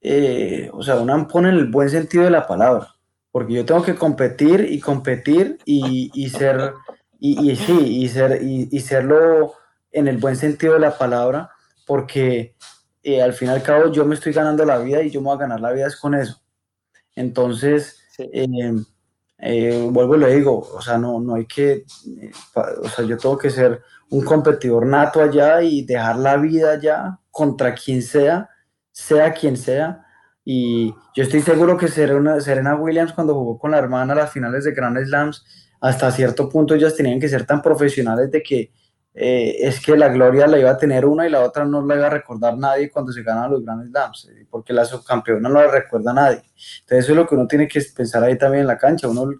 [0.00, 2.94] eh, o sea, un ampón en el buen sentido de la palabra,
[3.32, 6.72] porque yo tengo que competir y competir y, y ser,
[7.18, 9.54] y, y, sí, y, ser, y, y, serlo
[9.90, 11.50] en el buen sentido de la palabra,
[11.84, 12.54] porque
[13.02, 15.26] eh, al fin y al cabo yo me estoy ganando la vida y yo me
[15.26, 16.45] voy a ganar la vida es con eso.
[17.16, 18.30] Entonces, sí.
[18.32, 18.72] eh,
[19.38, 22.30] eh, vuelvo y le digo, o sea, no, no hay que, eh,
[22.82, 27.18] o sea, yo tengo que ser un competidor nato allá y dejar la vida allá
[27.30, 28.48] contra quien sea
[28.96, 30.02] sea quien sea,
[30.44, 34.32] Y yo estoy seguro que Serena, Serena Williams cuando jugó con la hermana a las
[34.32, 35.44] finales de Grand Slams,
[35.80, 38.72] hasta cierto punto ellas tenían que ser tan profesionales de que
[39.18, 41.96] eh, es que la gloria la iba a tener una y la otra no la
[41.96, 45.54] iba a recordar nadie cuando se ganan los Grand Slams, eh, porque la subcampeona no
[45.54, 46.42] la recuerda nadie.
[46.80, 49.08] Entonces eso es lo que uno tiene que pensar ahí también en la cancha.
[49.08, 49.30] Uno,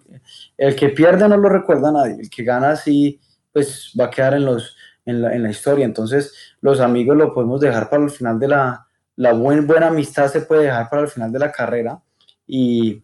[0.57, 3.21] el que pierde no lo recuerda nadie, el que gana sí,
[3.53, 4.75] pues va a quedar en, los,
[5.05, 5.85] en, la, en la historia.
[5.85, 10.41] Entonces los amigos lo podemos dejar para el final de la, la buena amistad se
[10.41, 12.01] puede dejar para el final de la carrera
[12.47, 13.03] y,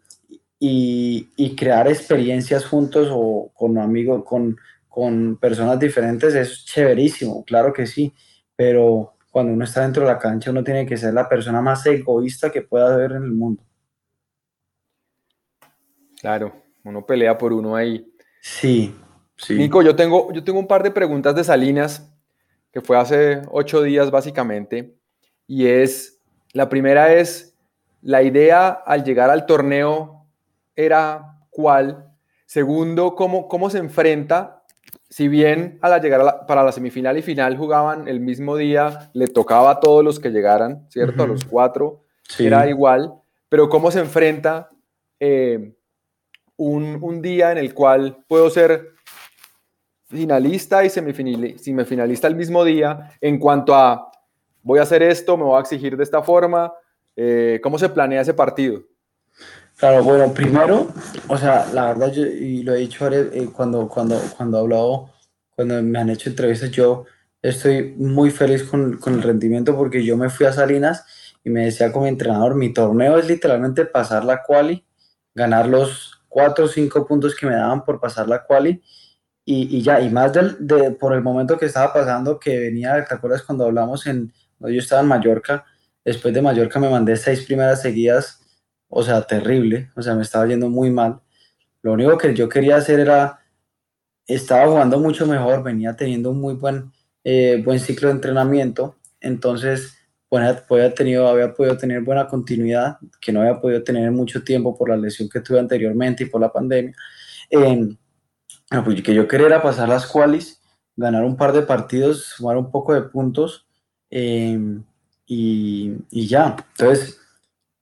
[0.59, 4.55] y, crear experiencias juntos o con amigos, con,
[4.93, 8.13] con personas diferentes es chéverísimo, claro que sí,
[8.55, 11.83] pero cuando uno está dentro de la cancha uno tiene que ser la persona más
[11.87, 13.63] egoísta que pueda haber en el mundo.
[16.21, 18.07] Claro, uno pelea por uno ahí.
[18.39, 18.95] Sí,
[19.35, 19.55] sí.
[19.55, 22.13] Nico, yo tengo, yo tengo un par de preguntas de Salinas,
[22.71, 24.95] que fue hace ocho días básicamente
[25.47, 26.21] y es,
[26.51, 27.57] la primera es,
[28.03, 30.27] la idea al llegar al torneo
[30.75, 32.11] era cuál.
[32.45, 34.62] Segundo, cómo, cómo se enfrenta,
[35.14, 39.28] si bien a la llegar para la semifinal y final jugaban el mismo día, le
[39.28, 41.22] tocaba a todos los que llegaran, ¿cierto?
[41.22, 42.01] A los cuatro,
[42.39, 43.14] era igual,
[43.47, 44.72] pero cómo se enfrenta
[45.20, 45.76] eh,
[46.57, 48.93] un, un día en el cual puedo ser
[50.07, 54.09] finalista y semifinalista el mismo día en cuanto a
[54.64, 56.74] voy a hacer esto, me voy a exigir de esta forma.
[57.16, 58.82] Eh, ¿Cómo se planea ese partido?
[59.78, 60.88] Claro, bueno, primero,
[61.28, 65.09] o sea, la verdad, yo, y lo he dicho eh, cuando, cuando, cuando he hablado,
[65.55, 67.05] cuando me han hecho entrevistas, yo
[67.41, 71.05] estoy muy feliz con, con, el rendimiento porque yo me fui a Salinas
[71.43, 74.86] y me decía como entrenador, mi torneo es literalmente pasar la quali,
[75.36, 78.82] ganar los cuatro o cinco puntos que me daban por pasar la quali
[79.45, 83.03] y, y ya, y más del, de, por el momento que estaba pasando, que venía,
[83.05, 85.65] ¿te acuerdas cuando hablamos en, yo estaba en Mallorca,
[86.05, 88.42] después de Mallorca me mandé seis primeras seguidas,
[88.93, 91.19] o sea, terrible, o sea, me estaba yendo muy mal.
[91.81, 93.39] Lo único que yo quería hacer era,
[94.27, 96.91] estaba jugando mucho mejor, venía teniendo un muy buen,
[97.23, 99.97] eh, buen ciclo de entrenamiento, entonces
[100.29, 104.75] bueno, había, tenido, había podido tener buena continuidad, que no había podido tener mucho tiempo
[104.75, 106.95] por la lesión que tuve anteriormente y por la pandemia.
[107.51, 107.95] Eh,
[108.83, 110.59] pues que yo quería era pasar las qualis,
[110.95, 113.67] ganar un par de partidos, sumar un poco de puntos
[114.15, 114.83] Em,
[115.25, 117.19] y, y, ya, entonces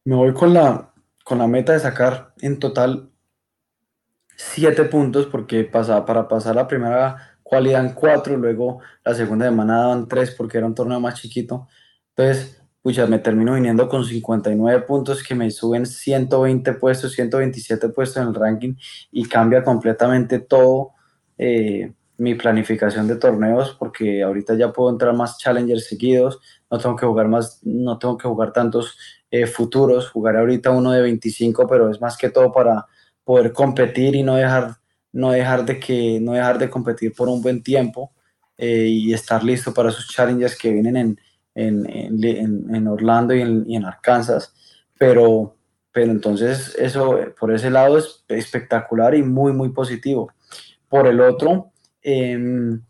[0.05, 0.90] me voy con la,
[1.31, 3.09] con la meta de sacar en total
[4.35, 9.77] siete puntos, porque pasa, para pasar la primera cualidad en cuatro, luego la segunda semana
[9.77, 11.69] daban tres porque era un torneo más chiquito.
[12.09, 18.21] Entonces, pucha, me termino viniendo con 59 puntos que me suben 120 puestos, 127 puestos
[18.21, 18.75] en el ranking
[19.09, 20.91] y cambia completamente todo.
[21.37, 26.95] Eh, mi planificación de torneos porque ahorita ya puedo entrar más challengers seguidos, no tengo
[26.95, 28.97] que jugar más, no tengo que jugar tantos
[29.31, 32.85] eh, futuros, jugaré ahorita uno de 25, pero es más que todo para
[33.23, 34.75] poder competir y no dejar,
[35.13, 38.11] no dejar, de, que, no dejar de competir por un buen tiempo
[38.57, 41.19] eh, y estar listo para esos challengers que vienen en,
[41.55, 41.85] en,
[42.75, 44.53] en, Orlando y en, en Arkansas,
[44.99, 45.55] pero,
[45.91, 50.31] pero entonces eso por ese lado es espectacular y muy, muy positivo.
[50.87, 51.71] Por el otro,
[52.03, 52.81] Em,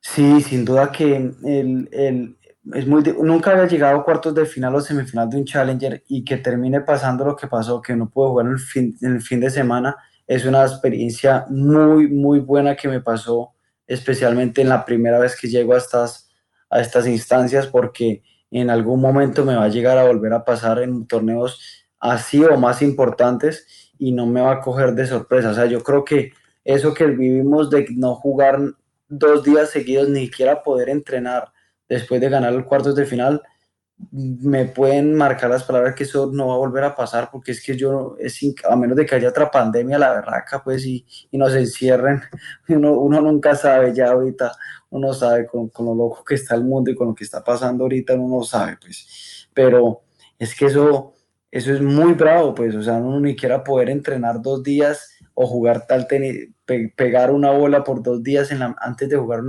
[0.00, 2.35] sí, sin duda que el, el,
[2.74, 6.24] es muy, nunca había llegado a cuartos de final o semifinal de un Challenger y
[6.24, 9.50] que termine pasando lo que pasó, que no pude jugar el fin, el fin de
[9.50, 9.96] semana,
[10.26, 13.52] es una experiencia muy, muy buena que me pasó,
[13.86, 16.28] especialmente en la primera vez que llego a estas,
[16.68, 20.80] a estas instancias, porque en algún momento me va a llegar a volver a pasar
[20.80, 21.60] en torneos
[22.00, 25.50] así o más importantes y no me va a coger de sorpresa.
[25.50, 26.32] O sea, yo creo que
[26.64, 28.58] eso que vivimos de no jugar
[29.08, 31.52] dos días seguidos, ni siquiera poder entrenar
[31.88, 33.42] después de ganar los cuartos de final,
[34.10, 37.62] me pueden marcar las palabras que eso no va a volver a pasar, porque es
[37.64, 41.38] que yo, es, a menos de que haya otra pandemia, la berraca, pues, y, y
[41.38, 42.20] nos encierren,
[42.68, 44.52] uno, uno, nunca sabe, ya ahorita
[44.90, 47.42] uno sabe con, con, lo loco que está el mundo y con lo que está
[47.42, 50.02] pasando ahorita, uno no sabe, pues, pero
[50.38, 51.14] es que eso,
[51.50, 55.46] eso es muy bravo, pues, o sea, uno ni siquiera poder entrenar dos días o
[55.46, 59.42] jugar tal tenis, pegar una bola por dos días antes de jugar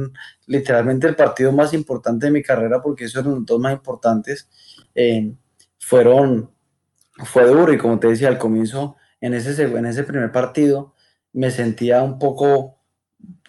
[0.46, 4.48] literalmente el partido más importante de mi carrera, porque esos eran los dos más importantes,
[4.94, 5.34] eh,
[5.80, 6.52] fueron,
[7.26, 7.74] fue duro.
[7.74, 10.94] Y como te decía al comienzo, en ese, en ese primer partido
[11.34, 12.78] me sentía un poco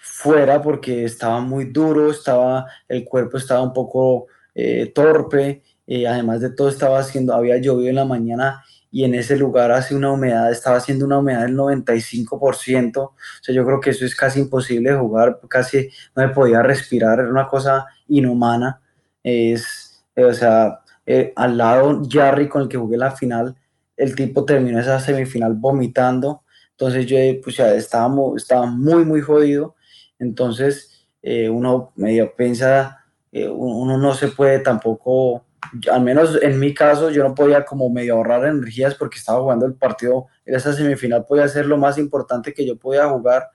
[0.00, 6.40] fuera porque estaba muy duro, estaba, el cuerpo estaba un poco eh, torpe, eh, además
[6.40, 10.10] de todo estaba haciendo, había llovido en la mañana y en ese lugar hace una
[10.10, 14.40] humedad, estaba haciendo una humedad del 95%, o sea, yo creo que eso es casi
[14.40, 18.80] imposible jugar, casi no me podía respirar, era una cosa inhumana,
[19.22, 23.56] es, o sea, eh, al lado Jarry con el que jugué la final,
[23.96, 29.74] el tipo terminó esa semifinal vomitando, entonces yo pues ya estaba, estaba muy, muy jodido,
[30.18, 35.44] entonces eh, uno medio piensa, eh, uno no se puede tampoco,
[35.90, 39.66] al menos en mi caso, yo no podía como medio ahorrar energías porque estaba jugando
[39.66, 43.48] el partido, en esa semifinal podía ser lo más importante que yo podía jugar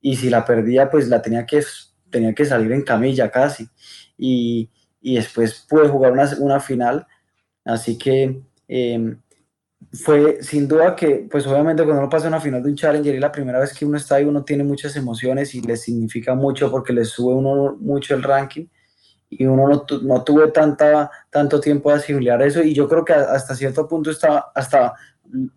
[0.00, 1.62] y si la perdía pues la tenía que,
[2.10, 3.68] tenía que salir en camilla casi.
[4.16, 7.06] Y, y después pude jugar una, una final,
[7.64, 8.42] así que...
[8.68, 9.16] Eh,
[9.92, 13.20] fue sin duda que, pues obviamente cuando uno pasa una final de un Challenger y
[13.20, 16.70] la primera vez que uno está ahí, uno tiene muchas emociones y le significa mucho
[16.70, 18.66] porque le sube uno mucho el ranking
[19.38, 23.12] y uno no, no tuve tanta, tanto tiempo de asimilar eso y yo creo que
[23.12, 24.94] hasta cierto punto está, hasta,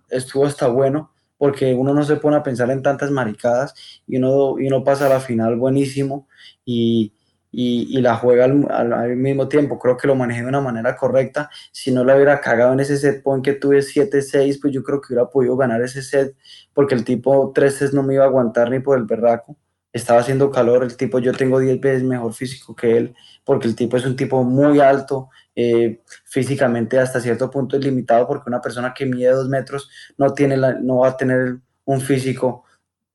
[0.09, 3.73] estuvo hasta bueno porque uno no se pone a pensar en tantas maricadas
[4.05, 6.27] y uno, y uno pasa a la final buenísimo
[6.65, 7.13] y,
[7.51, 9.79] y, la juega al, mismo tiempo.
[9.79, 11.49] Creo que lo manejé de una manera correcta.
[11.71, 15.01] Si no lo hubiera cagado en ese set point que tuve 7-6, pues yo creo
[15.01, 16.35] que hubiera podido ganar ese set
[16.73, 19.57] porque el tipo 3 sets no me iba a aguantar ni por el berraco.
[19.91, 23.75] Estaba haciendo calor, el tipo, yo tengo 10 veces mejor físico que él, porque el
[23.75, 28.61] tipo es un tipo muy alto, eh, físicamente hasta cierto punto es limitado, porque una
[28.61, 32.65] persona que mide 2 metros no, tiene la, no va a tener un físico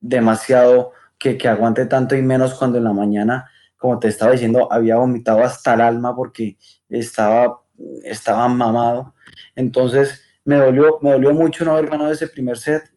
[0.00, 3.50] demasiado que, que aguante tanto y menos cuando en la mañana
[3.84, 6.56] como te estaba diciendo, había vomitado hasta el alma porque
[6.88, 7.60] estaba,
[8.02, 9.14] estaba mamado.
[9.54, 12.93] Entonces, me dolió, me dolió mucho no haber ganado ese primer set,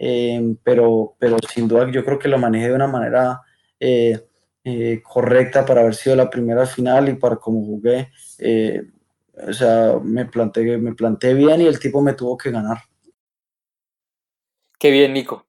[0.00, 3.42] eh, pero, pero sin duda yo creo que lo manejé de una manera
[3.78, 4.26] eh,
[4.64, 8.10] eh, correcta para haber sido la primera final y para cómo jugué.
[9.46, 12.78] o sea, me planteé, me planteé bien y el tipo me tuvo que ganar.
[14.78, 15.46] Qué bien, Nico.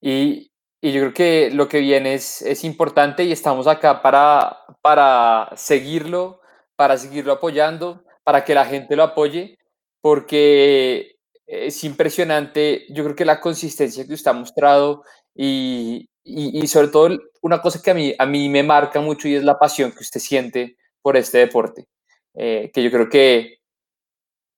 [0.00, 0.48] Y
[0.80, 5.50] y yo creo que lo que viene es, es importante y estamos acá para, para
[5.56, 6.40] seguirlo,
[6.76, 9.58] para seguirlo apoyando, para que la gente lo apoye,
[10.00, 11.17] porque
[11.48, 15.02] es impresionante, yo creo que la consistencia que usted ha mostrado
[15.34, 19.34] y, y, sobre todo una cosa que a mí, a mí me marca mucho y
[19.34, 21.86] es la pasión que usted siente por este deporte,
[22.34, 23.60] eh, que yo creo que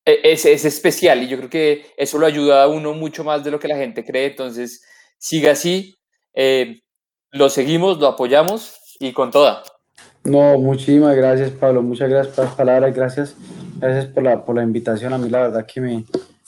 [0.04, 3.44] e, es, es especial y yo creo que eso lo ayuda a uno mucho más
[3.44, 4.82] de lo que la gente cree, entonces
[5.16, 5.96] siga así,
[6.34, 6.80] eh,
[7.30, 9.62] lo seguimos, lo apoyamos y con toda.
[10.24, 11.82] No, muchísimas gracias, Pablo.
[11.82, 12.94] Muchas gracias por las palabras.
[12.94, 13.36] Gracias,
[13.78, 15.12] gracias por la, por la invitación.
[15.12, 16.04] A mí, la verdad, que me,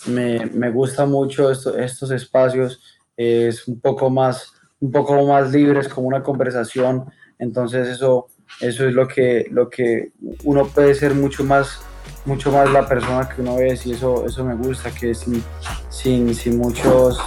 [0.07, 2.81] me, me gusta mucho esto, estos espacios.
[3.17, 7.05] Es un poco más, un poco más libres, como una conversación.
[7.39, 8.27] Entonces, eso,
[8.61, 10.13] eso es lo que, lo que
[10.45, 11.81] uno puede ser mucho más,
[12.25, 13.87] mucho más la persona que uno es.
[13.87, 15.43] Y eso, eso me gusta, que sin,
[15.91, 17.19] sin, sin muchos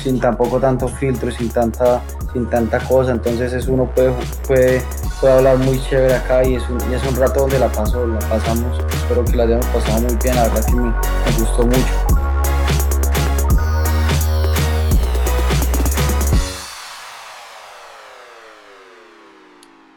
[0.00, 4.12] sin tampoco tanto filtro, sin tanta, sin tanta cosa, entonces es uno puede,
[4.46, 4.82] puede,
[5.20, 8.18] puede hablar muy chévere acá y es, un, es un rato donde la paso, la
[8.20, 12.20] pasamos, espero que la hayamos pasado muy bien, la verdad que me gustó mucho.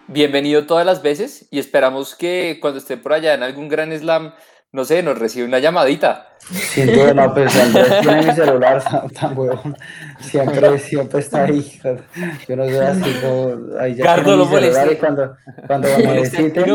[0.08, 4.34] Bienvenido todas las veces y esperamos que cuando esté por allá en algún gran slam
[4.74, 6.30] no sé, nos recibe una llamadita.
[6.39, 9.78] Siento, no, pues Andrés tiene mi celular tan, huevón.
[10.19, 11.80] Siempre, siempre está ahí.
[12.49, 13.78] Yo no sé así como.
[13.80, 14.88] Ahí ya Cardo lo molesta.
[14.99, 16.65] Cuando, cuando lo necesiten,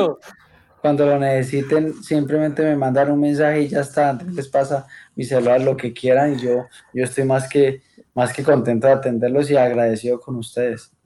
[0.80, 4.10] cuando lo necesiten, simplemente me mandan un mensaje y ya está.
[4.10, 4.86] Antes les pasa
[5.16, 6.34] mi celular, lo que quieran.
[6.34, 7.82] Y yo, yo estoy más que,
[8.14, 10.92] más que contento de atenderlos y agradecido con ustedes.